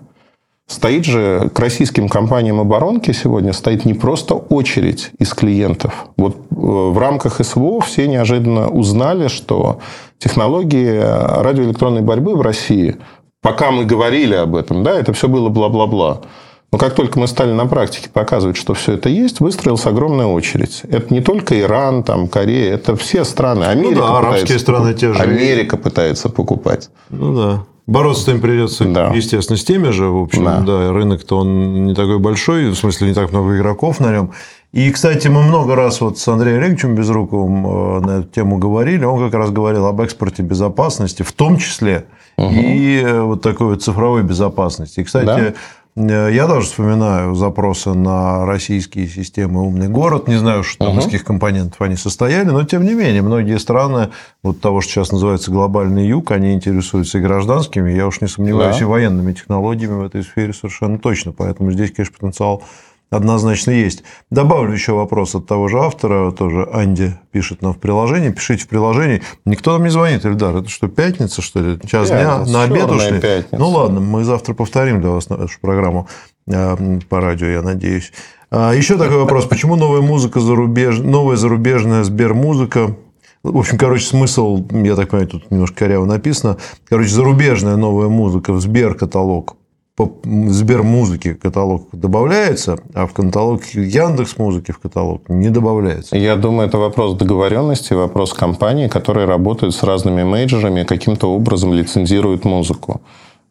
стоит 0.68 1.06
же 1.06 1.50
к 1.52 1.60
российским 1.60 2.10
компаниям 2.10 2.60
оборонки 2.60 3.12
сегодня 3.12 3.54
стоит 3.54 3.84
не 3.86 3.96
просто 3.96 4.36
очередь 4.36 5.10
из 5.18 5.34
клиентов. 5.34 6.06
Вот 6.16 6.36
э, 6.36 6.56
в 6.58 7.00
рамках 7.00 7.44
СВО 7.44 7.82
все 7.82 8.08
неожиданно 8.08 8.70
узнали, 8.70 9.30
что 9.30 9.80
технологии 10.20 11.00
радиоэлектронной 11.42 12.02
борьбы 12.02 12.36
в 12.36 12.42
России– 12.42 12.98
пока 13.42 13.72
мы 13.72 13.86
говорили 13.86 14.36
об 14.36 14.56
этом, 14.56 14.84
да, 14.84 15.00
это 15.00 15.14
все 15.14 15.30
было 15.30 15.48
бла-бла-бла. 15.48 16.22
Но 16.72 16.78
как 16.78 16.96
только 16.96 17.18
мы 17.18 17.28
стали 17.28 17.54
на 17.54 17.66
практике 17.66 18.10
показывать, 18.10 18.58
что 18.58 18.74
все 18.74 18.94
это 18.94 19.08
есть, 19.08 19.40
выстроилась 19.40 19.86
огромная 19.86 20.26
очередь. 20.26 20.82
Это 20.90 21.14
не 21.14 21.22
только 21.22 21.60
Иран, 21.60 22.04
там, 22.04 22.28
Корея, 22.28 22.74
это 22.74 22.96
все 22.98 23.24
страны. 23.24 23.64
Америка 23.64 24.00
ну 24.00 24.02
да, 24.02 24.18
арабские 24.18 24.60
страны 24.60 24.94
те 24.94 25.14
же. 25.14 25.20
Америка 25.20 25.78
пытается 25.78 26.30
покупать. 26.30 26.90
Ну 27.10 27.36
да. 27.36 27.64
Бороться 27.88 28.32
им 28.32 28.42
придется, 28.42 28.84
да. 28.84 29.14
естественно, 29.14 29.56
с 29.56 29.64
теми 29.64 29.92
же. 29.92 30.08
В 30.08 30.24
общем, 30.24 30.44
да, 30.44 30.60
да 30.60 30.92
рынок-то 30.92 31.38
он 31.38 31.86
не 31.86 31.96
такой 31.96 32.20
большой, 32.20 32.70
в 32.70 32.76
смысле, 32.76 33.08
не 33.08 33.14
так 33.14 33.32
много 33.32 33.56
игроков 33.56 34.02
на 34.02 34.12
нем. 34.12 34.34
И, 34.74 34.92
кстати, 34.92 35.30
мы 35.30 35.42
много 35.42 35.74
раз 35.76 36.02
вот 36.02 36.20
с 36.20 36.28
Андреем 36.28 36.58
Олеговичем 36.58 36.96
Безруковым 36.96 37.66
э, 37.66 38.00
на 38.02 38.20
эту 38.20 38.28
тему 38.28 38.58
говорили. 38.58 39.06
Он 39.06 39.24
как 39.24 39.34
раз 39.40 39.52
говорил 39.52 39.86
об 39.86 40.02
экспорте 40.02 40.44
безопасности, 40.44 41.24
в 41.24 41.32
том 41.32 41.56
числе 41.56 42.08
угу. 42.38 42.54
и 42.54 43.02
э, 43.02 43.22
вот 43.22 43.42
такой 43.42 43.68
вот 43.68 43.82
цифровой 43.82 44.24
безопасности. 44.24 45.00
И, 45.00 45.04
кстати, 45.06 45.26
да? 45.26 45.54
Э, 45.98 46.30
я 46.32 46.48
даже 46.48 46.68
вспоминаю 46.68 47.34
запросы 47.34 47.94
на 47.94 48.46
российские 48.46 49.08
системы 49.08 49.64
«Умный 49.64 49.90
город». 49.90 50.28
Не 50.28 50.36
знаю, 50.36 50.64
что 50.64 50.92
угу. 50.92 51.00
из 51.00 51.06
каких 51.06 51.24
компонентов 51.24 51.82
они 51.82 51.96
состояли, 51.96 52.50
но 52.50 52.64
тем 52.64 52.84
не 52.86 52.94
менее, 52.94 53.24
многие 53.24 53.58
страны 53.58 54.10
вот 54.44 54.62
того, 54.62 54.82
что 54.82 54.92
сейчас 54.92 55.12
называется 55.12 55.50
глобальный 55.50 56.08
юг, 56.08 56.32
они 56.32 56.54
интересуются 56.54 57.18
и 57.18 57.22
гражданскими, 57.22 57.92
я 57.92 58.06
уж 58.06 58.22
не 58.22 58.28
сомневаюсь, 58.28 58.78
да. 58.78 58.82
и 58.84 58.86
военными 58.86 59.34
технологиями 59.34 59.96
в 59.96 60.06
этой 60.06 60.24
сфере 60.24 60.54
совершенно 60.54 61.00
точно. 61.00 61.32
Поэтому 61.32 61.72
здесь, 61.72 61.92
конечно, 61.92 62.14
потенциал 62.14 62.64
однозначно 63.10 63.72
есть. 63.72 64.04
Добавлю 64.30 64.74
еще 64.74 64.94
вопрос 64.94 65.36
от 65.36 65.46
того 65.46 65.68
же 65.68 65.80
автора, 65.80 66.32
тоже 66.32 66.68
Анди 66.72 67.18
пишет 67.32 67.62
нам 67.62 67.74
в 67.74 67.78
приложении. 67.80 68.30
Пишите 68.30 68.64
в 68.64 68.68
приложении. 68.68 69.22
Никто 69.46 69.74
нам 69.74 69.84
не 69.84 69.90
звонит, 69.90 70.26
Эльдар. 70.26 70.56
Это 70.58 70.70
что, 70.70 70.88
пятница, 70.88 71.42
что 71.42 71.60
ли? 71.60 71.80
Час 71.88 72.10
пятница, 72.10 72.44
дня? 72.46 72.52
На 72.52 72.64
обед 72.64 72.90
ушли? 72.92 73.20
Пятница. 73.20 73.58
Ну, 73.58 73.70
ладно, 73.70 74.00
мы 74.00 74.24
завтра 74.24 74.54
повторим 74.54 75.02
для 75.02 75.12
вас 75.12 75.30
нашу 75.30 75.60
программу 75.62 76.08
э, 76.48 77.00
по 77.10 77.22
радио, 77.22 77.48
я 77.48 77.62
надеюсь. 77.62 78.12
А, 78.50 78.74
еще 78.74 78.98
такой 78.98 79.18
вопрос. 79.18 79.46
Почему 79.46 79.76
новая 79.76 80.02
музыка 80.02 80.40
зарубеж... 80.40 81.00
новая 81.00 81.36
зарубежная 81.36 82.04
Сбермузыка 82.04 82.96
в 83.44 83.58
общем, 83.58 83.78
короче, 83.78 84.06
смысл, 84.06 84.66
я 84.72 84.96
так 84.96 85.10
понимаю, 85.10 85.30
тут 85.30 85.52
немножко 85.52 85.78
коряво 85.78 86.06
написано. 86.06 86.58
Короче, 86.86 87.10
зарубежная 87.10 87.78
новая 87.78 88.10
музыка 88.10 88.52
в 88.52 88.60
Сбер-каталог 88.60 89.56
по 89.98 90.12
Сбермузыке 90.24 91.34
каталог 91.34 91.88
добавляется, 91.92 92.78
а 92.94 93.08
в 93.08 93.14
каталог 93.14 93.64
Яндекс 93.74 94.38
Музыки 94.38 94.72
в 94.72 94.78
каталог 94.78 95.28
не 95.28 95.50
добавляется. 95.50 96.16
Я 96.16 96.36
думаю, 96.36 96.68
это 96.68 96.78
вопрос 96.78 97.16
договоренности, 97.16 97.94
вопрос 97.94 98.32
компании, 98.32 98.90
которые 98.90 99.26
работают 99.26 99.74
с 99.74 99.82
разными 99.82 100.24
мейджерами, 100.24 100.84
каким-то 100.84 101.34
образом 101.34 101.74
лицензируют 101.74 102.46
музыку. 102.46 103.02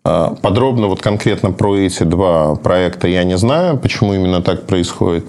А, 0.05 0.37
подробно 0.41 0.87
вот 0.87 1.03
конкретно 1.03 1.51
про 1.51 1.79
эти 1.79 2.05
два 2.05 2.55
проекта 2.55 3.09
я 3.09 3.25
не 3.25 3.37
знаю, 3.37 3.77
почему 3.77 4.15
именно 4.15 4.41
так 4.41 4.69
происходит. 4.69 5.27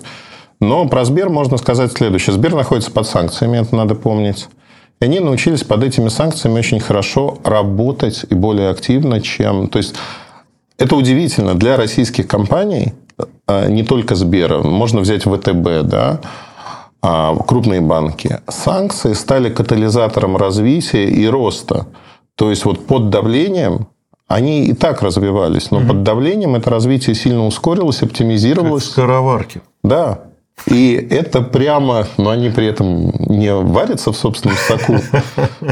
Но 0.60 0.88
про 0.88 1.04
Сбер 1.04 1.30
можно 1.30 1.58
сказать 1.58 1.92
следующее. 1.94 2.36
Сбер 2.36 2.54
находится 2.54 2.92
под 2.92 3.08
санкциями, 3.08 3.58
это 3.58 3.76
надо 3.76 3.96
помнить. 3.96 4.48
И 5.02 5.06
они 5.06 5.20
научились 5.20 5.64
под 5.64 5.84
этими 5.84 6.10
санкциями 6.10 6.60
очень 6.60 6.80
хорошо 6.80 7.40
работать 7.44 8.24
и 8.30 8.36
более 8.36 8.70
активно, 8.70 9.20
чем... 9.20 9.68
То 9.68 9.80
есть, 9.80 9.96
это 10.78 10.96
удивительно. 10.96 11.56
Для 11.56 11.78
российских 11.78 12.28
компаний, 12.28 12.94
а, 13.48 13.68
не 13.68 13.84
только 13.84 14.16
Сбера, 14.16 14.62
можно 14.62 15.02
взять 15.02 15.24
ВТБ, 15.24 15.84
да, 15.84 16.22
а, 17.02 17.36
крупные 17.36 17.82
банки, 17.82 18.40
санкции 18.48 19.14
стали 19.14 19.50
катализатором 19.50 20.38
развития 20.38 21.06
и 21.06 21.26
роста. 21.28 21.88
То 22.36 22.50
есть, 22.50 22.66
вот 22.66 22.86
под 22.86 23.10
давлением 23.10 23.88
они 24.28 24.66
и 24.66 24.74
так 24.74 25.02
развивались, 25.02 25.72
но 25.72 25.80
угу. 25.80 25.88
под 25.88 26.04
давлением 26.04 26.56
это 26.56 26.70
развитие 26.70 27.16
сильно 27.16 27.46
ускорилось, 27.46 28.04
оптимизировалось. 28.04 28.84
Как 28.84 28.92
скороварки. 28.92 29.62
Да. 29.84 30.20
И 30.66 30.96
это 31.12 31.42
прямо, 31.42 32.08
но 32.18 32.32
они 32.32 32.50
при 32.50 32.68
этом 32.68 33.12
не 33.20 33.54
варятся 33.54 34.12
в 34.12 34.18
собственном 34.18 34.58
соку. 34.58 34.98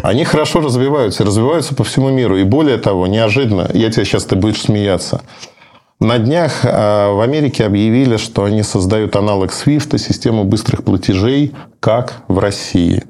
Они 0.03 0.23
хорошо 0.23 0.61
развиваются, 0.61 1.25
развиваются 1.25 1.75
по 1.75 1.83
всему 1.83 2.09
миру. 2.09 2.37
И 2.37 2.43
более 2.43 2.77
того, 2.77 3.07
неожиданно, 3.07 3.69
я 3.73 3.91
тебе 3.91 4.05
сейчас 4.05 4.25
ты 4.25 4.35
будешь 4.35 4.61
смеяться, 4.61 5.21
на 5.99 6.19
днях 6.19 6.61
а, 6.63 7.13
в 7.13 7.21
Америке 7.21 7.65
объявили, 7.65 8.17
что 8.17 8.43
они 8.43 8.63
создают 8.63 9.15
аналог 9.15 9.51
SWIFT, 9.51 9.97
систему 9.97 10.43
быстрых 10.43 10.83
платежей, 10.83 11.53
как 11.79 12.23
в 12.27 12.39
России. 12.39 13.03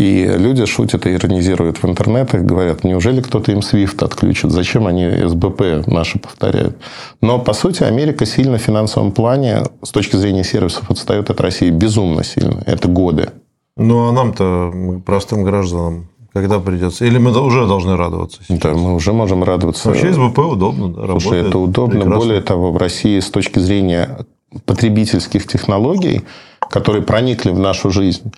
И 0.00 0.24
люди 0.24 0.64
шутят 0.64 1.04
и 1.04 1.12
иронизируют 1.12 1.82
в 1.82 1.84
интернетах, 1.84 2.40
говорят, 2.40 2.84
неужели 2.84 3.20
кто-то 3.20 3.52
им 3.52 3.58
SWIFT 3.58 4.02
отключит? 4.02 4.50
Зачем 4.50 4.86
они 4.86 5.06
СБП 5.28 5.86
наши 5.86 6.18
повторяют? 6.18 6.78
Но, 7.20 7.38
по 7.38 7.52
сути, 7.52 7.82
Америка 7.82 8.24
сильно 8.24 8.56
в 8.56 8.62
финансовом 8.62 9.12
плане, 9.12 9.64
с 9.82 9.90
точки 9.90 10.16
зрения 10.16 10.42
сервисов, 10.42 10.90
отстает 10.90 11.28
от 11.28 11.38
России 11.42 11.68
безумно 11.68 12.24
сильно. 12.24 12.62
Это 12.64 12.88
годы. 12.88 13.28
Ну, 13.76 14.08
а 14.08 14.12
нам-то, 14.12 14.72
простым 15.04 15.44
гражданам, 15.44 16.08
когда 16.32 16.60
придется? 16.60 17.04
Или 17.04 17.18
мы 17.18 17.38
уже 17.38 17.66
должны 17.66 17.94
радоваться? 17.94 18.40
Сейчас? 18.42 18.58
Да, 18.58 18.72
мы 18.72 18.94
уже 18.94 19.12
можем 19.12 19.44
радоваться. 19.44 19.88
Вообще 19.88 20.14
СБП 20.14 20.38
удобно, 20.38 20.88
да, 20.88 21.02
работает. 21.02 21.22
Слушай, 21.22 21.40
это 21.46 21.58
удобно. 21.58 22.00
Прекрасно. 22.00 22.16
Более 22.16 22.40
того, 22.40 22.72
в 22.72 22.78
России 22.78 23.20
с 23.20 23.28
точки 23.28 23.58
зрения 23.58 24.24
потребительских 24.64 25.46
технологий, 25.46 26.22
которые 26.70 27.02
проникли 27.02 27.50
в 27.50 27.58
нашу 27.58 27.90
жизнь, 27.90 28.32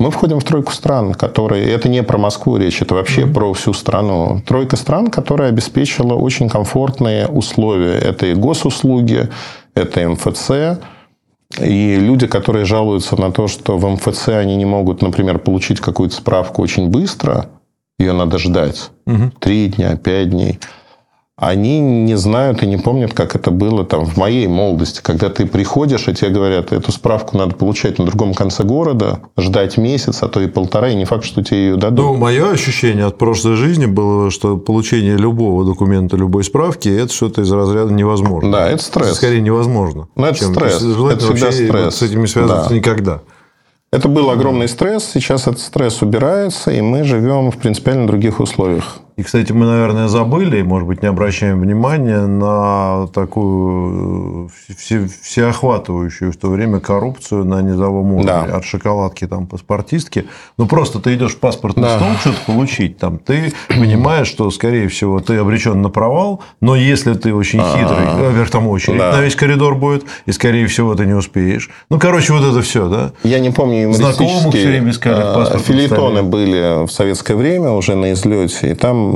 мы 0.00 0.10
входим 0.10 0.40
в 0.40 0.44
тройку 0.44 0.72
стран, 0.72 1.14
которые... 1.14 1.70
Это 1.70 1.88
не 1.88 2.02
про 2.02 2.16
Москву 2.16 2.56
речь, 2.56 2.80
это 2.80 2.94
вообще 2.94 3.22
mm-hmm. 3.22 3.34
про 3.34 3.52
всю 3.52 3.74
страну. 3.74 4.40
Тройка 4.46 4.76
стран, 4.76 5.08
которая 5.08 5.50
обеспечила 5.50 6.14
очень 6.14 6.48
комфортные 6.48 7.26
условия. 7.28 7.98
Это 7.98 8.26
и 8.26 8.34
госуслуги, 8.34 9.28
это 9.74 10.08
МФЦ. 10.08 10.80
И 11.60 11.96
люди, 11.96 12.26
которые 12.26 12.64
жалуются 12.64 13.20
на 13.20 13.30
то, 13.30 13.46
что 13.46 13.76
в 13.76 13.86
МФЦ 13.86 14.28
они 14.28 14.56
не 14.56 14.64
могут, 14.64 15.02
например, 15.02 15.38
получить 15.38 15.80
какую-то 15.80 16.16
справку 16.16 16.62
очень 16.62 16.88
быстро, 16.88 17.46
ее 17.98 18.14
надо 18.14 18.38
ждать. 18.38 18.90
Три 19.38 19.66
угу. 19.66 19.76
дня, 19.76 19.96
пять 19.96 20.30
дней 20.30 20.58
они 21.40 21.80
не 21.80 22.16
знают 22.18 22.62
и 22.62 22.66
не 22.66 22.76
помнят, 22.76 23.14
как 23.14 23.34
это 23.34 23.50
было 23.50 23.82
там 23.82 24.04
в 24.04 24.18
моей 24.18 24.46
молодости, 24.46 25.00
когда 25.02 25.30
ты 25.30 25.46
приходишь, 25.46 26.06
и 26.06 26.12
тебе 26.12 26.30
говорят, 26.30 26.70
эту 26.70 26.92
справку 26.92 27.38
надо 27.38 27.56
получать 27.56 27.98
на 27.98 28.04
другом 28.04 28.34
конце 28.34 28.62
города, 28.62 29.20
ждать 29.38 29.78
месяц, 29.78 30.22
а 30.22 30.28
то 30.28 30.38
и 30.42 30.48
полтора, 30.48 30.90
и 30.90 30.94
не 30.94 31.06
факт, 31.06 31.24
что 31.24 31.42
тебе 31.42 31.60
ее 31.60 31.76
дадут. 31.76 32.04
Ну, 32.04 32.14
мое 32.16 32.50
ощущение 32.50 33.06
от 33.06 33.16
прошлой 33.16 33.56
жизни 33.56 33.86
было, 33.86 34.30
что 34.30 34.58
получение 34.58 35.16
любого 35.16 35.64
документа, 35.64 36.14
любой 36.14 36.44
справки, 36.44 36.90
это 36.90 37.10
что-то 37.10 37.40
из 37.40 37.50
разряда 37.50 37.90
невозможно. 37.90 38.52
Да, 38.52 38.68
это 38.68 38.82
стресс. 38.82 39.14
Скорее 39.14 39.40
невозможно. 39.40 40.08
Ну, 40.16 40.24
это 40.26 40.38
чем, 40.38 40.54
стресс. 40.54 40.82
Это 40.82 41.18
всегда 41.34 41.52
стресс. 41.52 41.94
с 41.94 42.02
этими 42.02 42.26
связываться 42.26 42.68
да. 42.68 42.76
никогда. 42.76 43.22
Это 43.92 44.08
был 44.08 44.30
огромный 44.30 44.68
стресс, 44.68 45.10
сейчас 45.12 45.48
этот 45.48 45.60
стресс 45.60 46.02
убирается, 46.02 46.70
и 46.70 46.82
мы 46.82 47.02
живем 47.02 47.50
в 47.50 47.56
принципиально 47.56 48.06
других 48.06 48.38
условиях. 48.38 49.00
И, 49.20 49.22
кстати, 49.22 49.52
мы, 49.52 49.66
наверное, 49.66 50.08
забыли, 50.08 50.62
может 50.62 50.88
быть, 50.88 51.02
не 51.02 51.08
обращаем 51.08 51.60
внимания 51.60 52.20
на 52.20 53.06
такую 53.08 54.46
э, 54.46 54.72
все, 54.78 55.06
всеохватывающую 55.20 56.32
в 56.32 56.38
то 56.38 56.48
время 56.48 56.80
коррупцию 56.80 57.44
на 57.44 57.60
низовом 57.60 58.12
уровне. 58.12 58.26
Да. 58.26 58.44
От 58.44 58.64
шоколадки 58.64 59.26
там 59.26 59.46
паспортистки. 59.46 60.24
Ну, 60.56 60.66
просто 60.66 61.00
ты 61.00 61.16
идешь 61.16 61.32
в 61.32 61.38
паспортный 61.38 61.82
да. 61.82 61.98
стол 61.98 62.08
что-то 62.20 62.38
получить, 62.46 62.96
там, 62.96 63.18
ты 63.18 63.52
понимаешь, 63.68 64.26
что, 64.26 64.50
скорее 64.50 64.88
всего, 64.88 65.20
ты 65.20 65.36
обречен 65.36 65.82
на 65.82 65.90
провал, 65.90 66.42
но 66.62 66.74
если 66.74 67.12
ты 67.12 67.34
очень 67.34 67.60
хитрый, 67.60 68.32
вверх 68.32 68.48
там 68.48 68.68
очередь 68.68 69.00
да. 69.00 69.12
на 69.12 69.20
весь 69.20 69.36
коридор 69.36 69.74
будет, 69.74 70.06
и, 70.24 70.32
скорее 70.32 70.66
всего, 70.66 70.94
ты 70.94 71.04
не 71.04 71.12
успеешь. 71.12 71.68
Ну, 71.90 71.98
короче, 71.98 72.32
вот 72.32 72.42
это 72.42 72.62
все, 72.62 72.88
да? 72.88 73.12
Я 73.22 73.38
не 73.38 73.50
помню, 73.50 73.92
Знакомых 73.92 74.54
все 74.54 74.66
время 74.66 74.92
искали 74.92 75.20
а, 75.22 75.58
Филитоны 75.58 76.22
были 76.22 76.86
в 76.86 76.90
советское 76.90 77.34
время 77.34 77.68
уже 77.72 77.96
на 77.96 78.14
излете, 78.14 78.70
и 78.70 78.74
там 78.74 79.09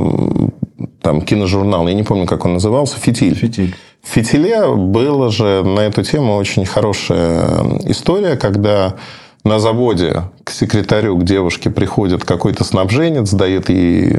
там 1.01 1.21
киножурнал, 1.21 1.87
я 1.87 1.93
не 1.93 2.03
помню, 2.03 2.25
как 2.25 2.45
он 2.45 2.53
назывался, 2.53 2.99
«Фитиль». 2.99 3.35
«Фитиль». 3.35 3.75
В 4.01 4.09
«Фитиле» 4.09 4.73
была 4.75 5.29
же 5.29 5.63
на 5.63 5.81
эту 5.81 6.03
тему 6.03 6.35
очень 6.35 6.65
хорошая 6.65 7.79
история, 7.85 8.35
когда 8.35 8.95
на 9.43 9.59
заводе 9.59 10.23
к 10.43 10.51
секретарю, 10.51 11.17
к 11.17 11.23
девушке 11.23 11.69
приходит 11.69 12.25
какой-то 12.25 12.63
снабженец, 12.63 13.31
дает 13.31 13.69
ей 13.69 14.17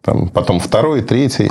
там, 0.00 0.28
потом 0.28 0.58
второй, 0.58 1.02
третий, 1.02 1.50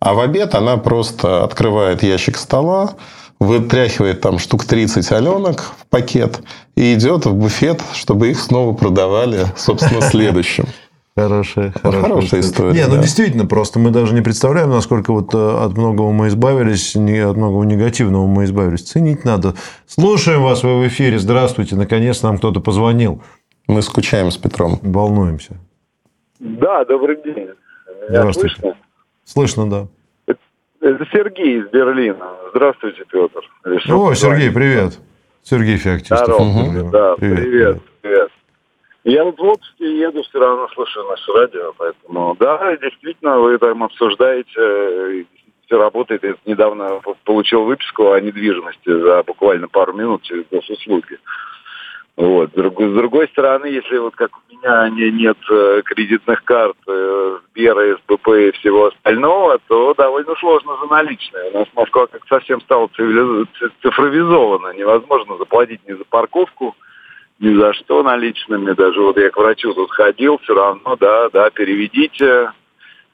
а 0.00 0.14
в 0.14 0.20
обед 0.20 0.54
она 0.54 0.78
просто 0.78 1.44
открывает 1.44 2.02
ящик 2.02 2.36
стола, 2.36 2.94
вытряхивает 3.38 4.20
там 4.20 4.38
штук 4.38 4.64
30 4.64 5.12
аленок 5.12 5.60
в 5.78 5.86
пакет 5.86 6.40
и 6.74 6.94
идет 6.94 7.26
в 7.26 7.34
буфет, 7.34 7.80
чтобы 7.92 8.30
их 8.30 8.40
снова 8.40 8.72
продавали, 8.72 9.46
собственно, 9.56 10.00
следующим. 10.00 10.66
Хорошая, 11.14 11.72
хорошая, 11.72 12.02
хорошая 12.02 12.40
история. 12.40 12.72
Не, 12.72 12.86
ну 12.86 12.94
да. 12.94 13.02
действительно, 13.02 13.44
просто 13.44 13.78
мы 13.78 13.90
даже 13.90 14.14
не 14.14 14.22
представляем, 14.22 14.70
насколько 14.70 15.12
вот 15.12 15.34
э, 15.34 15.38
от 15.38 15.76
многого 15.76 16.10
мы 16.10 16.28
избавились, 16.28 16.96
от 16.96 17.36
многого 17.36 17.64
негативного 17.64 18.26
мы 18.26 18.44
избавились. 18.44 18.82
Ценить 18.82 19.24
надо. 19.26 19.54
Слушаем 19.86 20.42
вас, 20.42 20.62
вы 20.62 20.80
в 20.80 20.88
эфире. 20.88 21.18
Здравствуйте. 21.18 21.76
Наконец 21.76 22.22
нам 22.22 22.38
кто-то 22.38 22.60
позвонил. 22.60 23.22
Мы 23.68 23.82
скучаем 23.82 24.30
с 24.30 24.38
Петром. 24.38 24.78
Волнуемся. 24.80 25.58
Да, 26.40 26.84
добрый 26.86 27.22
день. 27.22 27.50
Меня 28.08 28.32
слышно? 28.32 28.74
Слышно, 29.24 29.70
да. 29.70 29.88
Это 30.26 31.06
Сергей 31.12 31.60
из 31.60 31.70
Берлина. 31.70 32.26
Здравствуйте, 32.54 33.04
Петр. 33.10 33.40
О, 33.90 34.14
Сергей, 34.14 34.50
привет. 34.50 34.98
Сергей 35.42 35.76
Феоктистов. 35.76 36.24
Здорово. 36.24 36.48
Угу. 36.48 36.90
Да, 36.90 37.14
привет. 37.16 37.38
привет. 37.38 37.82
привет. 38.00 38.31
Я 39.04 39.24
вот 39.24 39.38
в 39.38 39.42
отпуске 39.42 39.98
еду, 39.98 40.22
все 40.22 40.38
равно 40.38 40.68
слушаю 40.68 41.06
наше 41.08 41.32
радио, 41.32 41.72
поэтому 41.76 42.36
да, 42.38 42.76
действительно, 42.76 43.38
вы 43.40 43.58
там 43.58 43.82
обсуждаете, 43.82 44.50
э, 44.56 45.24
все 45.66 45.78
работает. 45.78 46.22
Я 46.22 46.34
недавно 46.46 47.00
получил 47.24 47.64
выписку 47.64 48.12
о 48.12 48.20
недвижимости 48.20 48.88
за 48.88 49.24
буквально 49.24 49.66
пару 49.68 49.92
минут 49.92 50.22
через 50.22 50.44
госуслуги. 50.50 51.18
Вот. 52.14 52.50
С 52.50 52.94
другой 52.94 53.26
стороны, 53.28 53.66
если 53.66 53.96
вот 53.96 54.14
как 54.14 54.30
у 54.36 54.54
меня 54.54 54.88
не, 54.90 55.10
нет 55.10 55.38
э, 55.50 55.80
кредитных 55.84 56.44
карт, 56.44 56.76
э, 56.86 57.38
Сбера, 57.50 57.96
СБП 57.96 58.28
и 58.28 58.52
всего 58.52 58.86
остального, 58.88 59.58
то 59.66 59.94
довольно 59.94 60.34
сложно 60.36 60.76
за 60.80 60.86
наличные. 60.88 61.50
У 61.52 61.58
нас 61.58 61.68
Москва 61.74 62.06
как 62.06 62.22
совсем 62.28 62.60
стала 62.60 62.88
цифровизована. 63.82 64.74
Невозможно 64.74 65.38
заплатить 65.38 65.80
ни 65.88 65.94
за 65.94 66.04
парковку, 66.04 66.76
ни 67.42 67.54
за 67.56 67.74
что 67.74 68.02
наличными. 68.02 68.72
Даже 68.72 69.00
вот 69.00 69.18
я 69.18 69.28
к 69.30 69.36
врачу 69.36 69.74
тут 69.74 69.90
ходил, 69.90 70.38
все 70.38 70.54
равно, 70.54 70.96
да, 70.96 71.28
да, 71.30 71.50
переведите 71.50 72.52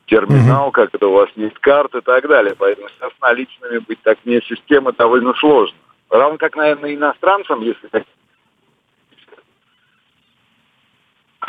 терминал, 0.06 0.70
как 0.70 0.94
это 0.94 1.06
у 1.06 1.12
вас 1.12 1.30
нет 1.36 1.58
карты 1.58 1.98
и 1.98 2.02
так 2.02 2.28
далее. 2.28 2.54
Поэтому 2.56 2.88
сейчас 2.90 3.12
наличными 3.20 3.78
быть 3.78 4.00
так 4.02 4.18
не 4.24 4.40
система 4.42 4.92
довольно 4.92 5.32
сложно. 5.34 5.76
Равно 6.10 6.38
как, 6.38 6.56
наверное, 6.56 6.94
иностранцам, 6.94 7.62
если 7.62 7.88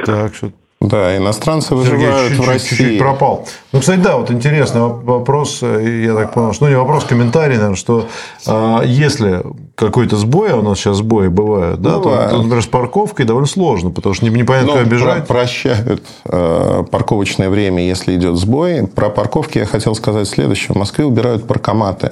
так, 0.05 0.33
что 0.33 0.51
да, 0.89 1.17
иностранцы 1.17 1.75
выживают 1.75 2.29
чуть, 2.29 2.39
в 2.39 2.47
России. 2.47 2.69
Чуть-чуть 2.69 2.99
пропал. 2.99 3.47
Ну, 3.71 3.79
кстати, 3.79 3.99
да, 3.99 4.17
вот 4.17 4.31
интересный 4.31 4.81
вопрос, 4.81 5.59
э, 5.61 6.03
я 6.05 6.15
так 6.15 6.33
понял, 6.33 6.53
что 6.53 6.65
ну, 6.65 6.71
не 6.71 6.77
вопрос, 6.77 7.05
комментарий, 7.05 7.55
наверное, 7.55 7.75
что 7.75 8.07
а, 8.45 8.83
если 8.83 9.43
какой-то 9.75 10.17
сбой, 10.17 10.51
а 10.51 10.57
у 10.57 10.61
нас 10.61 10.77
сейчас 10.77 10.97
сбои 10.97 11.27
бывают, 11.27 11.81
да, 11.81 11.99
бывает. 11.99 12.31
то, 12.31 12.37
например, 12.37 12.61
с 12.61 12.67
парковкой 12.67 13.25
довольно 13.25 13.47
сложно, 13.47 13.91
потому 13.91 14.13
что 14.13 14.25
непонятно, 14.25 14.73
ну, 14.73 14.79
обижать. 14.79 15.25
Про 15.27 15.39
прощают 15.39 16.03
э, 16.25 16.83
парковочное 16.91 17.49
время, 17.49 17.87
если 17.87 18.15
идет 18.15 18.35
сбой. 18.35 18.87
Про 18.87 19.09
парковки 19.09 19.57
я 19.57 19.65
хотел 19.65 19.95
сказать 19.95 20.27
следующее. 20.27 20.73
В 20.73 20.77
Москве 20.77 21.05
убирают 21.05 21.47
паркоматы. 21.47 22.11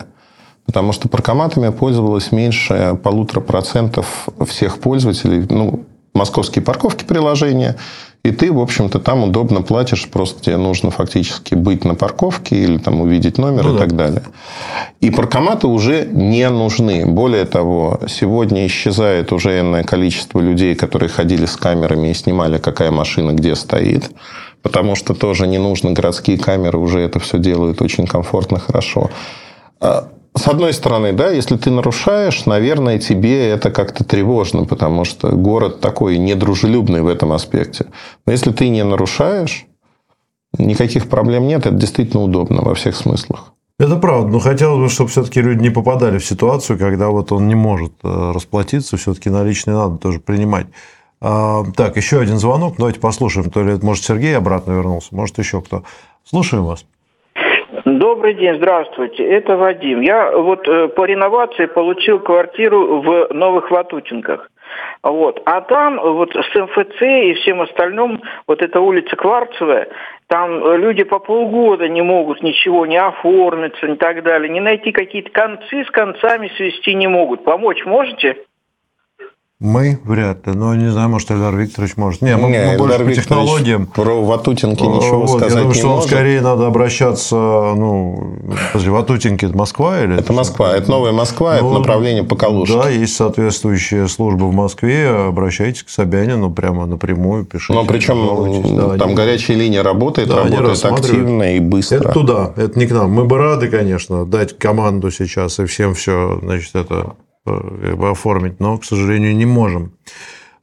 Потому 0.66 0.94
что 0.94 1.10
паркоматами 1.10 1.70
пользовалось 1.70 2.32
меньше 2.32 2.98
полутора 3.04 3.42
процентов 3.42 4.28
всех 4.46 4.80
пользователей. 4.80 5.46
Ну, 5.50 5.86
московские 6.14 6.64
парковки 6.64 7.04
приложения– 7.04 7.76
и 8.28 8.32
ты, 8.32 8.52
в 8.52 8.60
общем-то, 8.60 9.00
там 9.00 9.24
удобно 9.24 9.62
платишь, 9.62 10.10
просто 10.10 10.42
тебе 10.44 10.58
нужно 10.58 10.92
фактически 10.92 11.56
быть 11.56 11.86
на 11.86 11.96
парковке 11.96 12.58
или 12.58 12.78
там 12.78 13.00
увидеть 13.00 13.38
номер 13.38 13.64
ну, 13.64 13.70
и 13.70 13.74
да. 13.74 13.80
так 13.80 13.96
далее. 13.96 14.24
И 15.00 15.10
паркоматы 15.12 15.68
уже 15.68 16.06
не 16.12 16.50
нужны. 16.50 17.06
Более 17.06 17.46
того, 17.46 18.02
сегодня 18.10 18.68
исчезает 18.68 19.32
уже 19.32 19.58
энное 19.62 19.84
количество 19.84 20.42
людей, 20.42 20.76
которые 20.76 21.08
ходили 21.08 21.46
с 21.46 21.56
камерами 21.56 22.10
и 22.10 22.14
снимали, 22.14 22.58
какая 22.58 22.92
машина 22.92 23.32
где 23.32 23.56
стоит. 23.56 24.12
Потому 24.62 24.96
что 24.96 25.14
тоже 25.14 25.48
не 25.48 25.58
нужно 25.58 25.92
городские 25.92 26.38
камеры, 26.38 26.78
уже 26.80 27.00
это 27.00 27.20
все 27.20 27.38
делают 27.38 27.82
очень 27.82 28.08
комфортно, 28.08 28.60
хорошо. 28.60 29.10
С 30.38 30.48
одной 30.48 30.74
стороны, 30.74 31.14
да, 31.14 31.32
если 31.32 31.58
ты 31.58 31.72
нарушаешь, 31.72 32.46
наверное, 32.46 33.00
тебе 33.00 33.50
это 33.50 33.72
как-то 33.72 34.04
тревожно, 34.04 34.66
потому 34.66 35.04
что 35.04 35.32
город 35.32 35.80
такой 35.80 36.18
недружелюбный 36.18 37.02
в 37.02 37.08
этом 37.08 37.32
аспекте. 37.32 37.88
Но 38.26 38.32
если 38.32 38.52
ты 38.52 38.70
не 38.70 38.84
нарушаешь, 38.84 39.66
никаких 40.58 41.10
проблем 41.10 41.48
нет, 41.48 41.66
это 41.66 41.76
действительно 41.76 42.24
удобно 42.24 42.62
во 42.62 42.76
всех 42.76 42.96
смыслах. 42.96 43.54
Это 43.80 43.96
правда, 43.96 44.30
но 44.30 44.40
хотелось 44.40 44.80
бы, 44.80 44.90
чтобы 44.90 45.10
все-таки 45.10 45.42
люди 45.42 45.62
не 45.62 45.70
попадали 45.70 46.18
в 46.18 46.26
ситуацию, 46.26 46.80
когда 46.80 47.10
вот 47.10 47.32
он 47.32 47.48
не 47.48 47.56
может 47.56 47.94
э, 48.04 48.32
расплатиться, 48.34 48.98
все-таки 48.98 49.30
наличные 49.30 49.76
надо 49.76 49.98
тоже 49.98 50.20
принимать. 50.20 50.68
А, 51.20 51.64
так, 51.76 51.96
еще 51.98 52.20
один 52.20 52.38
звонок, 52.38 52.76
давайте 52.78 53.00
послушаем, 53.00 53.50
то 53.50 53.64
ли, 53.64 53.78
может, 53.82 54.04
Сергей 54.04 54.36
обратно 54.36 54.72
вернулся, 54.72 55.10
может, 55.12 55.38
еще 55.38 55.62
кто. 55.62 55.84
Слушаем 56.24 56.66
вас. 56.66 56.86
Добрый 58.08 58.36
день, 58.36 58.56
здравствуйте. 58.56 59.22
Это 59.22 59.58
Вадим. 59.58 60.00
Я 60.00 60.32
вот 60.32 60.66
э, 60.66 60.88
по 60.88 61.04
реновации 61.04 61.66
получил 61.66 62.20
квартиру 62.20 63.02
в 63.02 63.34
Новых 63.34 63.70
Ватутинках. 63.70 64.50
Вот. 65.04 65.42
А 65.44 65.60
там 65.60 66.00
вот 66.00 66.34
с 66.34 66.56
МФЦ 66.56 67.02
и 67.02 67.34
всем 67.34 67.60
остальным, 67.60 68.22
вот 68.48 68.62
эта 68.62 68.80
улица 68.80 69.14
Кварцевая, 69.18 69.90
там 70.28 70.78
люди 70.78 71.04
по 71.04 71.20
полгода 71.20 71.90
не 71.90 72.02
могут 72.02 72.42
ничего 72.42 72.86
не 72.86 72.96
оформиться 72.96 73.86
и 73.86 73.96
так 73.98 74.24
далее, 74.24 74.50
не 74.50 74.62
найти 74.62 74.94
какие-то 74.94 75.32
концы 75.32 75.84
с 75.84 75.92
концами 75.92 76.50
свести 76.56 76.96
не 76.96 77.08
могут. 77.08 77.44
Помочь 77.44 77.84
можете? 77.84 78.38
Мы 79.60 79.98
вряд 80.04 80.46
ли. 80.46 80.54
Но 80.54 80.76
не 80.76 80.92
знаю, 80.92 81.10
может, 81.10 81.32
Эльдар 81.32 81.56
Викторович 81.56 81.98
может. 81.98 82.22
Не, 82.22 82.38
мы, 82.38 82.52
не, 82.52 82.64
мы 82.64 82.78
больше 82.78 83.04
по 83.04 83.12
технологиям. 83.12 83.88
Про 83.88 84.24
Ватутинки 84.24 84.84
ничего 84.84 85.22
вот, 85.22 85.30
сказать 85.30 85.50
Я 85.50 85.56
думаю, 85.56 85.74
не 85.74 85.80
что 85.80 85.88
может. 85.88 86.10
скорее 86.12 86.42
надо 86.42 86.68
обращаться, 86.68 87.36
ну, 87.36 88.38
подожди, 88.72 88.92
Ватутинки 88.92 89.46
это 89.46 89.58
Москва 89.58 90.04
или? 90.04 90.20
Это 90.20 90.32
Москва, 90.32 90.76
это 90.76 90.92
новая 90.92 91.12
Москва, 91.12 91.58
ну, 91.60 91.70
это 91.70 91.80
направление 91.80 92.24
по 92.24 92.36
Калужке. 92.36 92.78
Да, 92.78 92.90
есть 92.90 93.16
соответствующая 93.16 94.08
служба 94.08 94.44
в 94.44 94.54
Москве, 94.54 95.10
обращайтесь 95.10 95.82
к 95.82 95.90
Собянину 95.90 96.52
прямо 96.52 96.86
напрямую, 96.86 97.46
пишите. 97.46 97.74
Но 97.74 97.84
причем 97.84 98.78
да, 98.78 98.98
там 98.98 99.08
они... 99.08 99.16
горячая 99.16 99.58
линия 99.58 99.82
работает, 99.82 100.28
да, 100.28 100.44
работает 100.44 100.86
активно 100.86 101.56
и 101.56 101.60
быстро. 101.60 101.96
Это 101.96 102.12
туда, 102.12 102.54
это 102.58 102.78
не 102.78 102.86
к 102.86 102.92
нам. 102.92 103.12
Мы 103.12 103.26
бы 103.26 103.40
рады, 103.40 103.70
конечно, 103.70 104.24
дать 104.24 104.56
команду 104.56 105.10
сейчас 105.10 105.58
и 105.58 105.66
всем 105.66 105.96
все, 105.96 106.38
значит, 106.44 106.76
это 106.76 107.16
Э, 107.48 108.10
оформить, 108.12 108.60
но, 108.60 108.78
к 108.78 108.86
сожалению, 108.86 109.36
не 109.36 109.46
можем. 109.46 109.92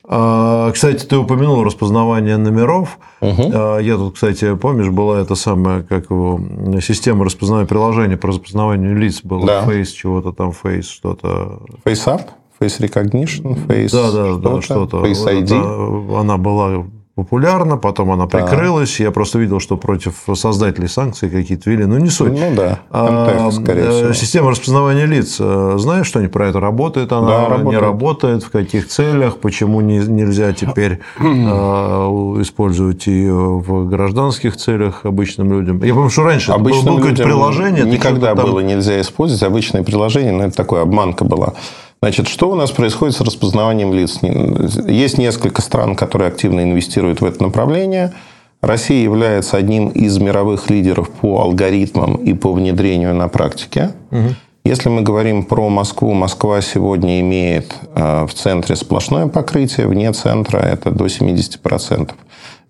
А, 0.06 0.70
кстати, 0.72 1.04
ты 1.06 1.16
упомянул 1.16 1.64
распознавание 1.64 2.36
номеров. 2.36 2.98
Угу. 3.20 3.78
Я 3.80 3.96
тут, 3.96 4.14
кстати, 4.14 4.54
помнишь, 4.54 4.90
была 4.90 5.20
эта 5.20 5.34
самая, 5.34 5.82
как 5.82 6.10
его, 6.10 6.40
система 6.82 7.24
распознавания 7.24 7.66
приложения 7.66 8.16
по 8.18 8.28
распознаванию 8.28 8.96
лиц. 8.96 9.22
Было 9.22 9.46
да. 9.46 9.64
Face 9.64 9.92
чего-то 9.94 10.32
там, 10.32 10.50
Face 10.50 10.82
что-то. 10.82 11.60
Face 11.84 12.06
Up? 12.06 12.22
Face 12.60 12.80
Recognition? 12.80 13.66
Face 13.66 13.90
да, 13.92 14.12
да, 14.12 14.36
да, 14.36 14.62
что-то. 14.62 15.04
Face 15.04 15.26
ID? 15.26 16.20
Она 16.20 16.36
была 16.36 16.84
популярна, 17.14 17.76
потом 17.76 18.10
она 18.10 18.26
прикрылась. 18.26 18.96
Да. 18.98 19.04
Я 19.04 19.10
просто 19.10 19.38
видел, 19.38 19.60
что 19.60 19.76
против 19.76 20.24
создателей 20.34 20.88
санкций 20.88 21.30
какие-то 21.30 21.70
ввели, 21.70 21.84
но 21.84 21.98
не 21.98 22.10
суть. 22.10 22.32
Ну 22.32 22.54
да, 22.56 22.80
а, 22.90 23.50
скорее 23.52 23.90
всего. 23.90 24.12
Система 24.12 24.50
распознавания 24.50 25.06
лиц. 25.06 25.36
Э, 25.38 25.74
знаешь 25.78 26.06
что-нибудь 26.06 26.32
про 26.32 26.48
это? 26.48 26.60
Работает 26.60 27.12
она, 27.12 27.28
да, 27.28 27.48
работает. 27.48 27.66
не 27.66 27.76
работает, 27.76 28.42
в 28.42 28.50
каких 28.50 28.88
целях, 28.88 29.38
почему 29.38 29.80
не, 29.80 29.98
нельзя 29.98 30.52
теперь 30.52 31.00
э, 31.20 31.24
использовать 31.24 33.06
ее 33.06 33.58
в 33.58 33.88
гражданских 33.88 34.56
целях 34.56 35.04
обычным 35.04 35.52
людям? 35.52 35.82
Я 35.84 35.94
помню, 35.94 36.10
что 36.10 36.24
раньше 36.24 36.50
обычным 36.50 36.84
было 36.84 36.96
какое-то 36.96 37.22
приложение. 37.22 37.84
Никогда 37.84 38.34
было 38.34 38.60
там... 38.60 38.68
нельзя 38.68 39.00
использовать 39.00 39.42
обычное 39.44 39.84
приложение, 39.84 40.32
но 40.32 40.44
это 40.44 40.56
такое 40.56 40.82
обманка 40.82 41.24
была. 41.24 41.54
Значит, 42.04 42.28
что 42.28 42.50
у 42.50 42.54
нас 42.54 42.70
происходит 42.70 43.16
с 43.16 43.22
распознаванием 43.22 43.94
лиц? 43.94 44.18
Есть 44.86 45.16
несколько 45.16 45.62
стран, 45.62 45.96
которые 45.96 46.28
активно 46.28 46.62
инвестируют 46.62 47.22
в 47.22 47.24
это 47.24 47.42
направление. 47.42 48.12
Россия 48.60 49.02
является 49.02 49.56
одним 49.56 49.88
из 49.88 50.18
мировых 50.18 50.68
лидеров 50.68 51.08
по 51.08 51.40
алгоритмам 51.40 52.16
и 52.16 52.34
по 52.34 52.52
внедрению 52.52 53.14
на 53.14 53.28
практике. 53.28 53.92
Угу. 54.10 54.34
Если 54.66 54.90
мы 54.90 55.00
говорим 55.00 55.44
про 55.44 55.70
Москву, 55.70 56.12
Москва 56.12 56.60
сегодня 56.60 57.22
имеет 57.22 57.74
э, 57.94 58.26
в 58.26 58.34
центре 58.34 58.76
сплошное 58.76 59.28
покрытие, 59.28 59.86
вне 59.86 60.12
центра 60.12 60.58
это 60.58 60.90
до 60.90 61.06
70%. 61.06 62.10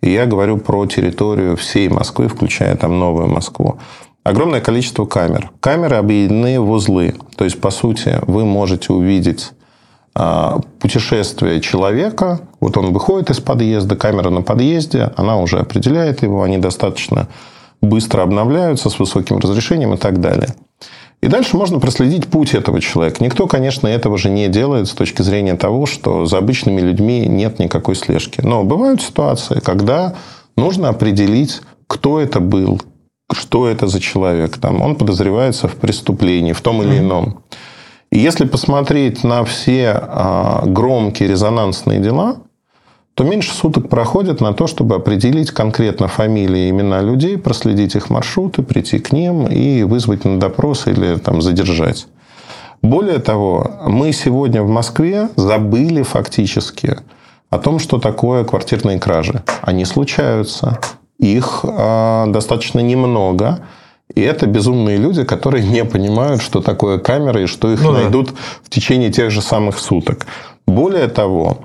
И 0.03 0.13
я 0.13 0.27
говорю 0.27 0.59
про 0.59 0.87
территорию 0.87 1.57
всей 1.57 1.89
Москвы, 1.89 2.29
включая 2.29 2.77
там 2.77 3.01
Новую 3.01 3.27
Москву 3.27 3.81
огромное 4.25 4.61
количество 4.61 5.05
камер. 5.05 5.53
Камеры 5.61 5.97
объединены 5.97 6.59
в 6.59 6.71
узлы. 6.71 7.15
То 7.37 7.45
есть, 7.45 7.61
по 7.61 7.71
сути, 7.71 8.19
вы 8.27 8.45
можете 8.45 8.93
увидеть 8.93 9.53
а, 10.15 10.61
путешествие 10.81 11.61
человека. 11.61 12.41
Вот 12.61 12.77
он 12.77 12.93
выходит 12.93 13.31
из 13.31 13.39
подъезда, 13.39 13.97
камера 13.97 14.31
на 14.31 14.43
подъезде, 14.43 15.13
она 15.17 15.39
уже 15.39 15.59
определяет 15.59 16.23
его, 16.23 16.43
они 16.43 16.59
достаточно 16.59 17.29
быстро 17.83 18.23
обновляются 18.23 18.91
с 18.91 18.99
высоким 18.99 19.39
разрешением 19.39 19.95
и 19.95 19.99
так 19.99 20.21
далее. 20.21 20.55
И 21.21 21.27
дальше 21.27 21.57
можно 21.57 21.81
проследить 21.81 22.29
путь 22.29 22.55
этого 22.55 22.81
человека. 22.81 23.25
Никто, 23.25 23.47
конечно, 23.47 23.89
этого 23.89 24.19
же 24.19 24.29
не 24.31 24.49
делает 24.49 24.89
с 24.89 24.93
точки 24.93 25.23
зрения 25.23 25.55
того, 25.55 25.87
что 25.87 26.27
за 26.27 26.39
обычными 26.39 26.81
людьми 26.81 27.27
нет 27.27 27.59
никакой 27.59 27.97
слежки. 27.97 28.41
Но 28.43 28.63
бывают 28.63 29.03
ситуации, 29.03 29.61
когда 29.61 30.15
нужно 30.57 30.91
определить, 30.91 31.63
кто 31.87 32.21
это 32.21 32.41
был, 32.41 32.81
что 33.35 33.69
это 33.69 33.87
за 33.87 34.01
человек. 34.01 34.59
Там, 34.59 34.81
он 34.83 34.97
подозревается 34.97 35.69
в 35.69 35.77
преступлении, 35.77 36.53
в 36.53 36.61
том 36.61 36.83
или 36.83 36.99
ином. 36.99 37.43
И 38.11 38.19
если 38.19 38.47
посмотреть 38.47 39.25
на 39.25 39.45
все 39.45 39.91
а, 39.93 40.63
громкие 40.67 41.29
резонансные 41.29 42.01
дела, 42.01 42.37
то 43.15 43.25
меньше 43.25 43.53
суток 43.53 43.89
проходит 43.89 44.41
на 44.41 44.53
то, 44.53 44.67
чтобы 44.67 44.97
определить 44.97 45.51
конкретно 45.51 46.09
фамилии 46.09 46.67
и 46.67 46.71
имена 46.71 47.01
людей, 47.01 47.39
проследить 47.39 47.95
их 47.95 48.11
маршруты, 48.11 48.63
прийти 48.63 48.99
к 48.99 49.13
ним 49.13 49.47
и 49.47 49.85
вызвать 49.85 50.25
на 50.25 50.39
допрос 50.39 50.87
или 50.87 51.17
там, 51.17 51.41
задержать. 51.41 52.07
Более 52.83 53.19
того, 53.19 53.81
мы 53.87 54.13
сегодня 54.13 54.63
в 54.63 54.69
Москве 54.69 55.29
забыли 55.37 56.03
фактически 56.03 56.99
о 57.51 57.59
том, 57.59 57.79
что 57.79 57.99
такое 57.99 58.45
квартирные 58.45 58.99
кражи. 58.99 59.43
Они 59.63 59.85
случаются. 59.85 60.79
Их 61.19 61.61
э, 61.63 62.25
достаточно 62.29 62.81
немного. 62.81 63.61
И 64.15 64.21
это 64.21 64.47
безумные 64.47 64.97
люди, 64.97 65.25
которые 65.25 65.67
не 65.67 65.85
понимают, 65.85 66.43
что 66.43 66.61
такое 66.61 66.99
камера 66.99 67.43
и 67.43 67.47
что 67.47 67.73
их 67.73 67.83
ну, 67.83 67.93
найдут 67.93 68.29
да. 68.29 68.33
в 68.63 68.71
течение 68.71 69.11
тех 69.11 69.31
же 69.31 69.41
самых 69.41 69.79
суток. 69.79 70.27
Более 70.67 71.09
того, 71.09 71.59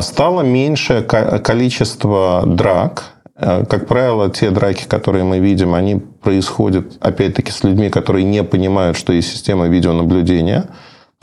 стало 0.00 0.42
меньшее 0.42 1.02
количество 1.02 2.44
драк. 2.46 3.12
Э, 3.36 3.64
как 3.68 3.86
правило, 3.88 4.30
те 4.30 4.50
драки, 4.50 4.84
которые 4.84 5.24
мы 5.24 5.38
видим, 5.38 5.74
они 5.74 5.96
происходят, 5.96 6.96
опять-таки, 7.00 7.50
с 7.50 7.64
людьми, 7.64 7.90
которые 7.90 8.24
не 8.24 8.44
понимают, 8.44 8.96
что 8.96 9.12
есть 9.12 9.32
система 9.32 9.66
видеонаблюдения 9.66 10.68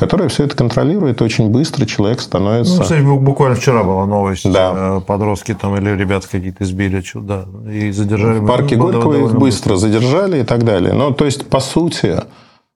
которая 0.01 0.29
все 0.29 0.45
это 0.45 0.55
контролирует. 0.55 1.21
Очень 1.21 1.51
быстро 1.51 1.85
человек 1.85 2.21
становится... 2.21 2.77
Ну, 2.77 2.81
кстати, 2.81 3.01
буквально 3.01 3.55
вчера 3.55 3.83
была 3.83 4.07
новость. 4.07 4.51
Да. 4.51 4.97
Э, 4.97 5.01
подростки 5.05 5.53
там 5.53 5.77
или 5.77 5.91
ребята 5.95 6.27
какие-то 6.27 6.63
избили. 6.63 7.03
Да, 7.13 7.45
и 7.71 7.91
задержали. 7.91 8.39
В 8.39 8.47
парке 8.47 8.77
ну, 8.77 8.85
Горького 8.85 9.13
их 9.13 9.21
быстро, 9.21 9.39
быстро 9.39 9.75
задержали 9.75 10.41
и 10.41 10.43
так 10.43 10.65
далее. 10.65 10.93
Ну, 10.93 11.11
то 11.11 11.25
есть, 11.25 11.47
по 11.47 11.59
сути, 11.59 12.19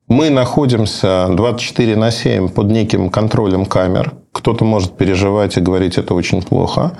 мы 0.07 0.29
находимся 0.29 1.25
24 1.31 1.95
на 1.95 2.11
7 2.11 2.49
под 2.49 2.67
неким 2.67 3.09
контролем 3.09 3.65
камер. 3.65 4.13
Кто-то 4.31 4.63
может 4.63 4.95
переживать 4.95 5.57
и 5.57 5.61
говорить, 5.61 5.97
это 5.97 6.13
очень 6.13 6.43
плохо. 6.43 6.95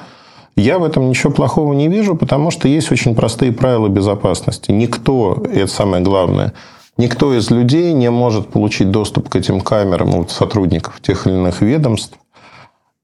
Я 0.56 0.80
в 0.80 0.86
этом 0.86 1.08
ничего 1.08 1.32
плохого 1.32 1.74
не 1.74 1.88
вижу, 1.88 2.16
потому 2.16 2.50
что 2.50 2.68
есть 2.68 2.92
очень 2.92 3.14
простые 3.14 3.52
правила 3.52 3.90
безопасности. 3.90 4.72
Никто, 4.72 5.44
и 5.54 5.60
это 5.60 5.72
самое 5.72 6.02
главное, 6.02 6.54
Никто 6.98 7.34
из 7.34 7.52
людей 7.52 7.94
не 7.94 8.10
может 8.10 8.50
получить 8.50 8.90
доступ 8.90 9.30
к 9.30 9.36
этим 9.36 9.62
камерам 9.62 10.12
вот, 10.12 10.32
сотрудников 10.32 11.02
тех 11.02 11.28
или 11.28 11.34
иных 11.34 11.62
ведомств 11.62 12.18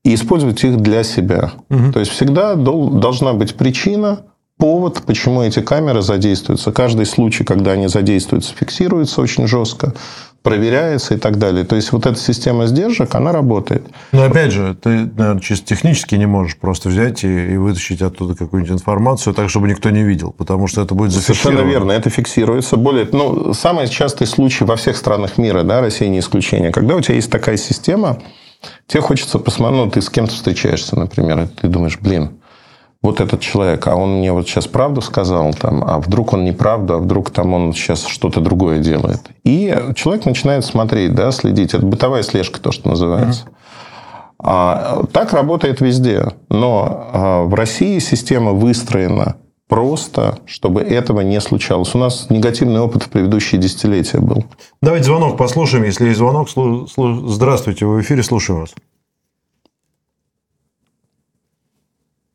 и 0.04 0.15
использовать 0.15 0.63
их 0.63 0.77
для 0.77 1.04
себя. 1.04 1.51
Угу. 1.69 1.91
То 1.93 1.99
есть 1.99 2.12
всегда 2.12 2.56
должна 2.56 3.34
быть 3.34 3.56
причина, 3.56 4.21
повод, 4.58 5.01
почему 5.06 5.41
эти 5.41 5.60
камеры 5.60 6.01
задействуются. 6.01 6.71
Каждый 6.71 7.06
случай, 7.06 7.43
когда 7.43 7.71
они 7.71 7.88
задействуются, 7.88 8.54
фиксируется 8.54 9.21
очень 9.21 9.47
жестко. 9.47 9.93
Проверяется 10.43 11.13
и 11.13 11.17
так 11.17 11.38
далее. 11.38 11.63
То 11.63 11.75
есть 11.75 11.91
вот 11.91 12.06
эта 12.06 12.17
система 12.17 12.65
сдержек, 12.65 13.13
она 13.13 13.32
работает. 13.32 13.86
Но 14.12 14.23
опять 14.23 14.51
же, 14.51 14.75
ты, 14.75 14.89
наверное, 14.89 15.39
чисто 15.39 15.67
технически 15.67 16.15
не 16.15 16.25
можешь 16.25 16.58
просто 16.58 16.89
взять 16.89 17.23
и, 17.23 17.54
и 17.54 17.58
вытащить 17.58 18.01
оттуда 18.01 18.36
какую-нибудь 18.36 18.73
информацию 18.73 19.34
так, 19.34 19.49
чтобы 19.49 19.67
никто 19.67 19.89
не 19.91 20.04
видел, 20.04 20.34
потому 20.36 20.67
что 20.67 20.82
это 20.82 20.95
будет 20.95 21.12
зафиксировано. 21.12 21.60
Совершенно 21.60 21.69
верно, 21.69 21.91
это 21.91 22.10
фиксируется. 22.10 22.75
Более, 22.77 23.08
ну, 23.12 23.54
самый 23.54 23.88
частый 23.88 24.25
случай 24.25 24.63
во 24.63 24.75
всех 24.75 24.97
странах 24.97 25.38
мира, 25.38 25.63
да, 25.63 25.82
Россия 25.82 26.10
не 26.10 26.19
исключение, 26.19 26.71
когда 26.71 26.95
у 26.95 27.01
тебя 27.01 27.15
есть 27.15 27.30
такая 27.30 27.58
система, 27.58 28.19
тебе 28.88 29.01
хочется 29.01 29.38
посмотреть, 29.38 29.86
ну, 29.86 29.91
ты 29.91 30.01
с 30.01 30.10
кем-то 30.10 30.34
встречаешься, 30.34 30.97
например, 30.97 31.41
и 31.41 31.45
ты 31.45 31.67
думаешь, 31.67 31.99
блин, 32.01 32.40
вот 33.01 33.19
этот 33.19 33.39
человек, 33.41 33.87
а 33.87 33.95
он 33.95 34.17
мне 34.17 34.31
вот 34.31 34.47
сейчас 34.47 34.67
правду 34.67 35.01
сказал, 35.01 35.53
там, 35.53 35.83
а 35.83 35.99
вдруг 35.99 36.33
он 36.33 36.45
неправду, 36.45 36.95
а 36.95 36.97
вдруг 36.99 37.31
там 37.31 37.53
он 37.53 37.73
сейчас 37.73 38.05
что-то 38.05 38.41
другое 38.41 38.79
делает. 38.79 39.21
И 39.43 39.75
человек 39.95 40.25
начинает 40.25 40.63
смотреть, 40.65 41.15
да, 41.15 41.31
следить. 41.31 41.73
Это 41.73 41.85
бытовая 41.85 42.21
слежка, 42.21 42.59
то, 42.59 42.71
что 42.71 42.89
называется. 42.89 43.45
А, 44.37 45.03
так 45.11 45.33
работает 45.33 45.81
везде. 45.81 46.27
Но 46.49 47.09
а, 47.13 47.43
в 47.43 47.53
России 47.55 47.97
система 47.99 48.51
выстроена 48.51 49.37
просто, 49.67 50.37
чтобы 50.45 50.81
этого 50.81 51.21
не 51.21 51.39
случалось. 51.41 51.95
У 51.95 51.97
нас 51.97 52.29
негативный 52.29 52.81
опыт 52.81 53.03
в 53.03 53.09
предыдущие 53.09 53.59
десятилетия 53.59 54.19
был. 54.19 54.45
Давайте 54.81 55.05
звонок 55.05 55.37
послушаем. 55.37 55.85
Если 55.85 56.05
есть 56.05 56.17
звонок, 56.17 56.49
слу... 56.49 56.87
Слу... 56.87 57.27
здравствуйте, 57.27 57.85
вы 57.85 57.97
в 57.97 58.01
эфире, 58.01 58.21
слушаю 58.21 58.59
вас. 58.59 58.75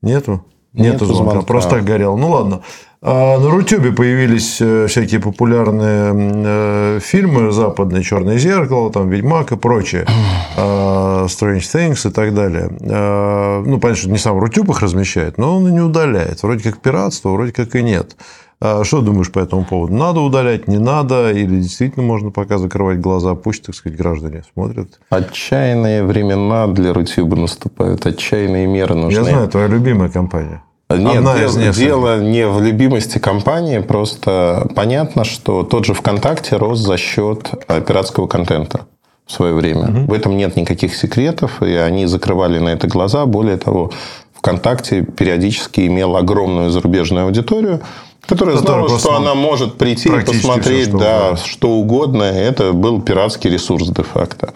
Нету? 0.03 0.45
Нету 0.77 1.07
звонка, 1.07 1.33
звонка, 1.33 1.47
просто 1.47 1.81
горел. 1.81 2.17
Ну 2.17 2.31
ладно. 2.31 2.63
А 3.03 3.39
на 3.39 3.51
Рутюбе 3.51 3.93
появились 3.93 4.59
э, 4.61 4.87
всякие 4.89 5.21
популярные 5.21 6.13
э, 6.17 7.01
фильмы 7.01 7.53
западные, 7.53 8.03
Черное 8.03 8.39
зеркало, 8.39 8.91
там 8.91 9.11
Ведьмак 9.11 9.53
и 9.53 9.57
прочее, 9.57 10.07
а, 10.57 11.27
Strange 11.27 11.61
Things 11.61 12.09
и 12.09 12.13
так 12.13 12.35
далее. 12.35 12.71
А, 12.81 13.63
ну, 13.65 13.79
понятно, 13.79 14.01
что 14.01 14.11
не 14.11 14.19
сам 14.19 14.39
Рутюб 14.39 14.71
их 14.71 14.81
размещает, 14.81 15.39
но 15.39 15.57
он 15.57 15.69
и 15.69 15.73
не 15.73 15.81
удаляет. 15.81 16.43
Вроде 16.43 16.65
как 16.65 16.79
пиратство, 16.79 17.31
вроде 17.31 17.53
как 17.53 17.77
и 17.77 17.83
нет. 17.83 18.17
Что 18.59 19.03
думаешь 19.03 19.31
по 19.31 19.39
этому 19.39 19.65
поводу? 19.65 19.95
Надо 19.95 20.21
удалять, 20.21 20.67
не 20.67 20.79
надо? 20.79 21.31
Или 21.31 21.61
действительно 21.61 22.05
можно 22.05 22.31
пока 22.31 22.57
закрывать 22.57 23.01
глаза? 23.01 23.35
Пусть, 23.35 23.65
так 23.65 23.75
сказать, 23.75 23.99
граждане 23.99 24.45
смотрят. 24.55 24.99
Отчаянные 25.11 26.03
времена 26.03 26.67
для 26.67 26.95
Рутюба 26.95 27.37
наступают. 27.37 28.07
Отчаянные 28.07 28.67
меры 28.67 28.95
нужны. 28.95 29.19
Я 29.19 29.25
знаю, 29.25 29.49
твоя 29.49 29.67
любимая 29.67 30.09
компания. 30.09 30.63
Нет, 30.89 31.17
Одна 31.17 31.37
дело, 31.37 31.59
из 31.59 31.77
дело 31.77 32.21
не 32.23 32.47
в 32.47 32.63
любимости 32.63 33.19
компании, 33.19 33.81
просто 33.81 34.71
понятно, 34.77 35.25
что 35.25 35.65
тот 35.65 35.85
же 35.85 35.95
ВКонтакте 35.95 36.57
рос 36.57 36.79
за 36.79 36.97
счет 36.97 37.51
пиратского 37.67 38.29
контента 38.29 38.87
в 39.27 39.33
свое 39.33 39.53
время. 39.53 39.89
Угу. 39.89 40.01
В 40.07 40.13
этом 40.13 40.37
нет 40.37 40.55
никаких 40.55 40.95
секретов, 40.95 41.61
и 41.61 41.75
они 41.75 42.07
закрывали 42.07 42.61
на 42.61 42.69
это 42.69 42.87
глаза. 42.87 43.27
Более 43.27 43.57
того, 43.57 43.91
ВКонтакте 44.35 45.03
периодически 45.03 45.89
имел 45.89 46.17
огромную 46.17 46.71
зарубежную 46.71 47.27
аудиторию, 47.27 47.81
которая 48.27 48.57
знала, 48.57 48.89
что 48.99 49.17
она 49.17 49.35
может 49.35 49.77
прийти 49.77 50.09
и 50.09 50.21
посмотреть 50.21 50.89
все, 50.89 50.91
что, 50.91 50.99
да, 50.99 51.19
угодно. 51.19 51.37
что 51.45 51.71
угодно. 51.71 52.23
Это 52.23 52.73
был 52.73 53.01
пиратский 53.01 53.51
ресурс 53.51 53.89
де-факто. 53.89 54.53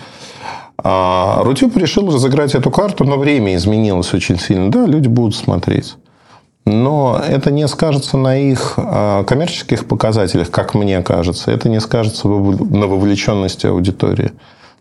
А 0.83 1.42
Рутюб 1.44 1.76
решил 1.76 2.11
разыграть 2.12 2.54
эту 2.54 2.70
карту, 2.70 3.04
но 3.04 3.18
время 3.18 3.54
изменилось 3.54 4.14
очень 4.14 4.38
сильно. 4.38 4.70
Да, 4.70 4.87
люди 4.87 5.09
будут 5.09 5.37
смотреть. 5.37 5.96
Но 6.66 7.20
это 7.26 7.50
не 7.50 7.66
скажется 7.68 8.16
на 8.16 8.38
их 8.38 8.74
а, 8.76 9.24
коммерческих 9.24 9.87
показателях, 9.87 10.50
как 10.50 10.74
мне 10.74 11.02
кажется. 11.02 11.50
Это 11.50 11.68
не 11.68 11.80
скажется 11.80 12.28
на 12.28 12.87
вовлеченности 12.87 13.66
аудитории. 13.66 14.33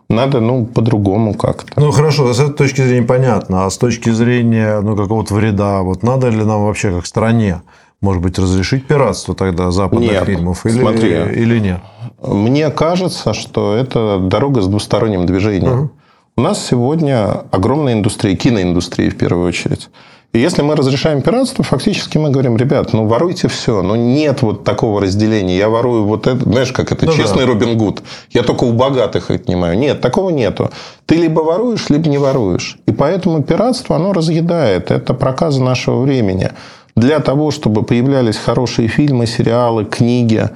Надо, 0.10 0.40
ну, 0.40 0.66
по-другому 0.66 1.36
как-то. 1.36 1.72
Ну, 1.80 1.92
хорошо, 1.92 2.34
с 2.34 2.40
этой 2.40 2.54
точки 2.54 2.82
зрения 2.82 3.06
понятно. 3.06 3.66
А 3.66 3.70
с 3.70 3.78
точки 3.78 4.10
зрения, 4.10 4.82
ну, 4.82 4.96
какого-то 4.96 5.36
вреда, 5.36 5.82
вот 5.82 6.02
надо 6.02 6.30
ли 6.30 6.44
нам 6.44 6.66
вообще, 6.66 6.92
как 6.92 7.06
стране, 7.06 7.62
может 8.02 8.22
быть, 8.22 8.40
разрешить 8.40 8.88
пиратство 8.88 9.36
тогда 9.36 9.72
западных 9.72 10.12
нет, 10.12 10.26
фильмов 10.26 10.66
или, 10.66 10.80
смотри, 10.80 11.10
или 11.10 11.60
нет? 11.60 11.80
Мне 12.22 12.70
кажется, 12.70 13.34
что 13.34 13.76
это 13.76 14.20
дорога 14.20 14.62
с 14.62 14.68
двусторонним 14.68 15.26
движением. 15.26 15.80
Угу. 15.80 15.92
У 16.38 16.42
нас 16.42 16.66
сегодня 16.66 17.44
огромная 17.52 17.94
индустрия, 17.94 18.36
киноиндустрия 18.36 19.10
в 19.10 19.18
первую 19.18 19.48
очередь. 19.48 19.90
И 20.32 20.40
если 20.40 20.62
мы 20.62 20.76
разрешаем 20.76 21.24
пиратство, 21.24 21.64
фактически 21.64 22.20
мы 22.20 22.30
говорим, 22.30 22.56
ребят, 22.56 22.94
ну 22.94 23.08
воруйте 23.08 23.48
все. 23.48 23.82
Но 23.82 23.96
нет 23.96 24.44
вот 24.44 24.64
такого 24.64 25.02
разделения. 25.02 25.58
Я 25.58 25.70
ворую 25.70 26.04
вот 26.04 26.28
это, 26.28 26.44
знаешь, 26.44 26.72
как 26.72 26.92
это, 26.92 27.08
ну, 27.08 27.14
честный 27.14 27.46
да. 27.46 27.48
Робин 27.48 27.78
Гуд. 27.78 28.04
Я 28.30 28.44
только 28.44 28.66
у 28.66 28.74
богатых 28.74 29.32
отнимаю. 29.32 29.78
Нет, 29.78 30.02
такого 30.02 30.30
нету. 30.30 30.70
Ты 31.08 31.16
либо 31.16 31.42
воруешь, 31.42 31.90
либо 31.90 32.08
не 32.10 32.20
воруешь. 32.20 32.78
И 32.86 32.92
поэтому 32.92 33.42
пиратство, 33.42 33.96
оно 33.96 34.14
разъедает. 34.14 34.92
Это 34.92 35.16
проказа 35.16 35.64
нашего 35.64 36.02
времени. 36.02 36.52
Для 37.00 37.20
того, 37.20 37.52
чтобы 37.52 37.84
появлялись 37.84 38.36
хорошие 38.36 38.90
фильмы, 38.90 39.26
сериалы, 39.26 39.86
книги, 39.86 40.50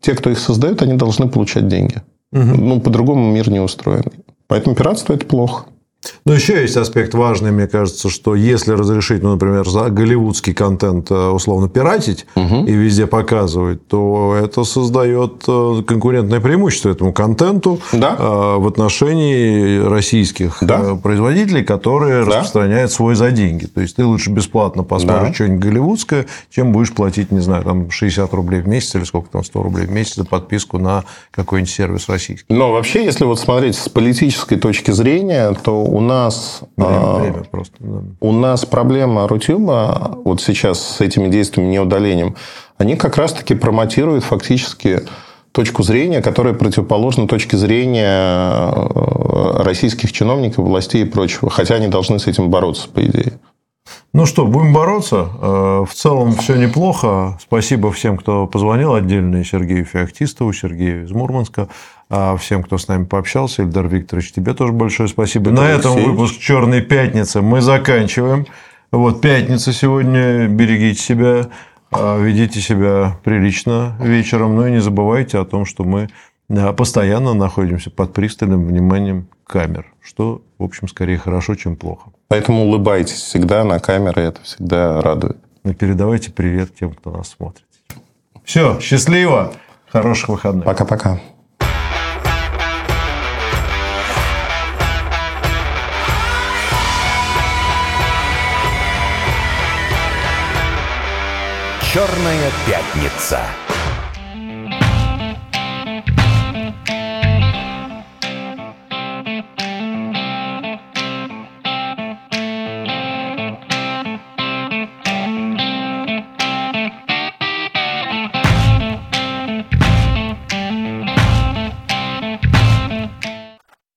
те, 0.00 0.14
кто 0.14 0.30
их 0.30 0.38
создает, 0.38 0.82
они 0.82 0.94
должны 0.94 1.28
получать 1.28 1.68
деньги. 1.68 2.02
Угу. 2.32 2.42
Ну, 2.42 2.80
по-другому 2.80 3.30
мир 3.30 3.50
не 3.50 3.60
устроен. 3.60 4.04
Поэтому 4.48 4.74
пиратство– 4.74 5.12
это 5.14 5.26
плохо. 5.26 5.66
Но 6.24 6.34
еще 6.34 6.60
есть 6.60 6.76
аспект 6.76 7.14
важный, 7.14 7.52
мне 7.52 7.66
кажется, 7.66 8.08
что 8.10 8.34
если 8.34 8.72
разрешить, 8.72 9.22
ну, 9.22 9.32
например, 9.32 9.68
за 9.68 9.90
голливудский 9.90 10.54
контент 10.54 11.10
э, 11.10 11.28
условно 11.28 11.68
пиратить 11.68 12.26
угу. 12.34 12.64
и 12.66 12.72
везде 12.72 13.06
показывать, 13.06 13.86
то 13.86 14.36
это 14.40 14.64
создает 14.64 15.44
э, 15.46 15.82
конкурентное 15.86 16.40
преимущество 16.40 16.90
этому 16.90 17.12
контенту 17.12 17.80
да. 17.92 18.16
Э, 18.18 18.56
в 18.58 18.66
отношении 18.66 19.78
российских 19.78 20.58
да. 20.60 20.96
производителей, 20.96 21.64
которые 21.64 22.24
да. 22.24 22.30
распространяют 22.30 22.92
свой 22.92 23.14
за 23.14 23.30
деньги. 23.30 23.66
То 23.66 23.80
есть 23.80 23.96
ты 23.96 24.04
лучше 24.04 24.30
бесплатно 24.30 24.82
посмотришь 24.82 25.28
да. 25.28 25.34
что-нибудь 25.34 25.60
голливудское, 25.60 26.26
чем 26.50 26.72
будешь 26.72 26.92
платить, 26.92 27.30
не 27.30 27.40
знаю, 27.40 27.64
там 27.64 27.90
60 27.90 28.32
рублей 28.34 28.60
в 28.60 28.68
месяц 28.68 28.94
или 28.96 29.04
сколько 29.04 29.28
там 29.30 29.44
100 29.44 29.62
рублей 29.62 29.86
в 29.86 29.92
месяц 29.92 30.16
за 30.16 30.24
подписку 30.24 30.78
на 30.78 31.04
какой-нибудь 31.30 31.72
сервис 31.72 32.08
российский. 32.08 32.46
Но 32.48 32.72
вообще, 32.72 33.04
если 33.04 33.24
вот 33.24 33.38
смотреть 33.38 33.76
с 33.76 33.88
политической 33.88 34.56
точки 34.56 34.90
зрения, 34.90 35.52
то 35.62 35.85
у 35.86 36.00
нас, 36.00 36.60
время, 36.76 37.14
время 37.14 37.44
просто, 37.44 37.74
да. 37.78 38.02
у 38.20 38.32
нас 38.32 38.64
проблема 38.64 39.26
Рутюба 39.28 40.18
вот 40.24 40.40
сейчас 40.40 40.80
с 40.80 41.00
этими 41.00 41.28
действиями, 41.28 41.70
неудалением, 41.70 42.36
они 42.78 42.96
как 42.96 43.16
раз-таки 43.16 43.54
промотируют 43.54 44.24
фактически 44.24 45.02
точку 45.52 45.82
зрения, 45.82 46.20
которая 46.20 46.52
противоположна 46.52 47.26
точке 47.26 47.56
зрения 47.56 48.70
э, 48.74 49.62
российских 49.62 50.12
чиновников, 50.12 50.66
властей 50.66 51.02
и 51.02 51.06
прочего. 51.06 51.48
Хотя 51.48 51.76
они 51.76 51.88
должны 51.88 52.18
с 52.18 52.26
этим 52.26 52.50
бороться, 52.50 52.88
по 52.90 53.00
идее. 53.02 53.32
Ну 54.12 54.26
что, 54.26 54.46
будем 54.46 54.72
бороться. 54.72 55.28
Э, 55.40 55.84
в 55.88 55.94
целом 55.94 56.32
все 56.32 56.56
неплохо. 56.56 57.38
Спасибо 57.40 57.92
всем, 57.92 58.16
кто 58.16 58.46
позвонил 58.46 58.94
отдельно. 58.94 59.44
Сергею 59.44 59.84
Феоктистову, 59.84 60.52
Сергею 60.52 61.04
из 61.04 61.10
Мурманска. 61.12 61.68
А 62.08 62.36
всем, 62.36 62.62
кто 62.62 62.78
с 62.78 62.88
нами 62.88 63.04
пообщался. 63.04 63.62
Ильдар 63.62 63.88
Викторович, 63.88 64.32
тебе 64.32 64.54
тоже 64.54 64.72
большое 64.72 65.08
спасибо. 65.08 65.50
Это 65.50 65.60
На 65.60 65.68
этом 65.68 65.94
выпуск 65.94 66.38
«Черной 66.38 66.80
пятницы» 66.80 67.42
мы 67.42 67.60
заканчиваем. 67.60 68.46
Вот 68.92 69.20
пятница 69.20 69.72
сегодня. 69.72 70.46
Берегите 70.48 71.00
себя. 71.00 71.48
А, 71.92 72.18
ведите 72.18 72.60
себя 72.60 73.18
прилично 73.24 73.96
вечером. 74.00 74.56
Ну 74.56 74.66
и 74.66 74.70
не 74.70 74.80
забывайте 74.80 75.38
о 75.38 75.44
том, 75.44 75.64
что 75.64 75.84
мы 75.84 76.08
постоянно 76.76 77.34
находимся 77.34 77.90
под 77.90 78.12
пристальным 78.12 78.66
вниманием 78.66 79.28
камер, 79.46 79.86
что, 80.00 80.42
в 80.58 80.64
общем, 80.64 80.88
скорее 80.88 81.18
хорошо, 81.18 81.54
чем 81.54 81.76
плохо. 81.76 82.10
Поэтому 82.28 82.64
улыбайтесь 82.64 83.20
всегда 83.20 83.64
на 83.64 83.78
камеры, 83.78 84.22
это 84.22 84.42
всегда 84.42 85.00
радует. 85.00 85.38
И 85.64 85.74
передавайте 85.74 86.30
привет 86.30 86.74
тем, 86.74 86.92
кто 86.92 87.10
нас 87.10 87.28
смотрит. 87.28 87.64
Все, 88.44 88.78
счастливо, 88.80 89.52
хороших 89.88 90.28
выходных. 90.28 90.64
Пока-пока. 90.64 91.20
Черная 101.92 102.50
пятница. 102.66 103.40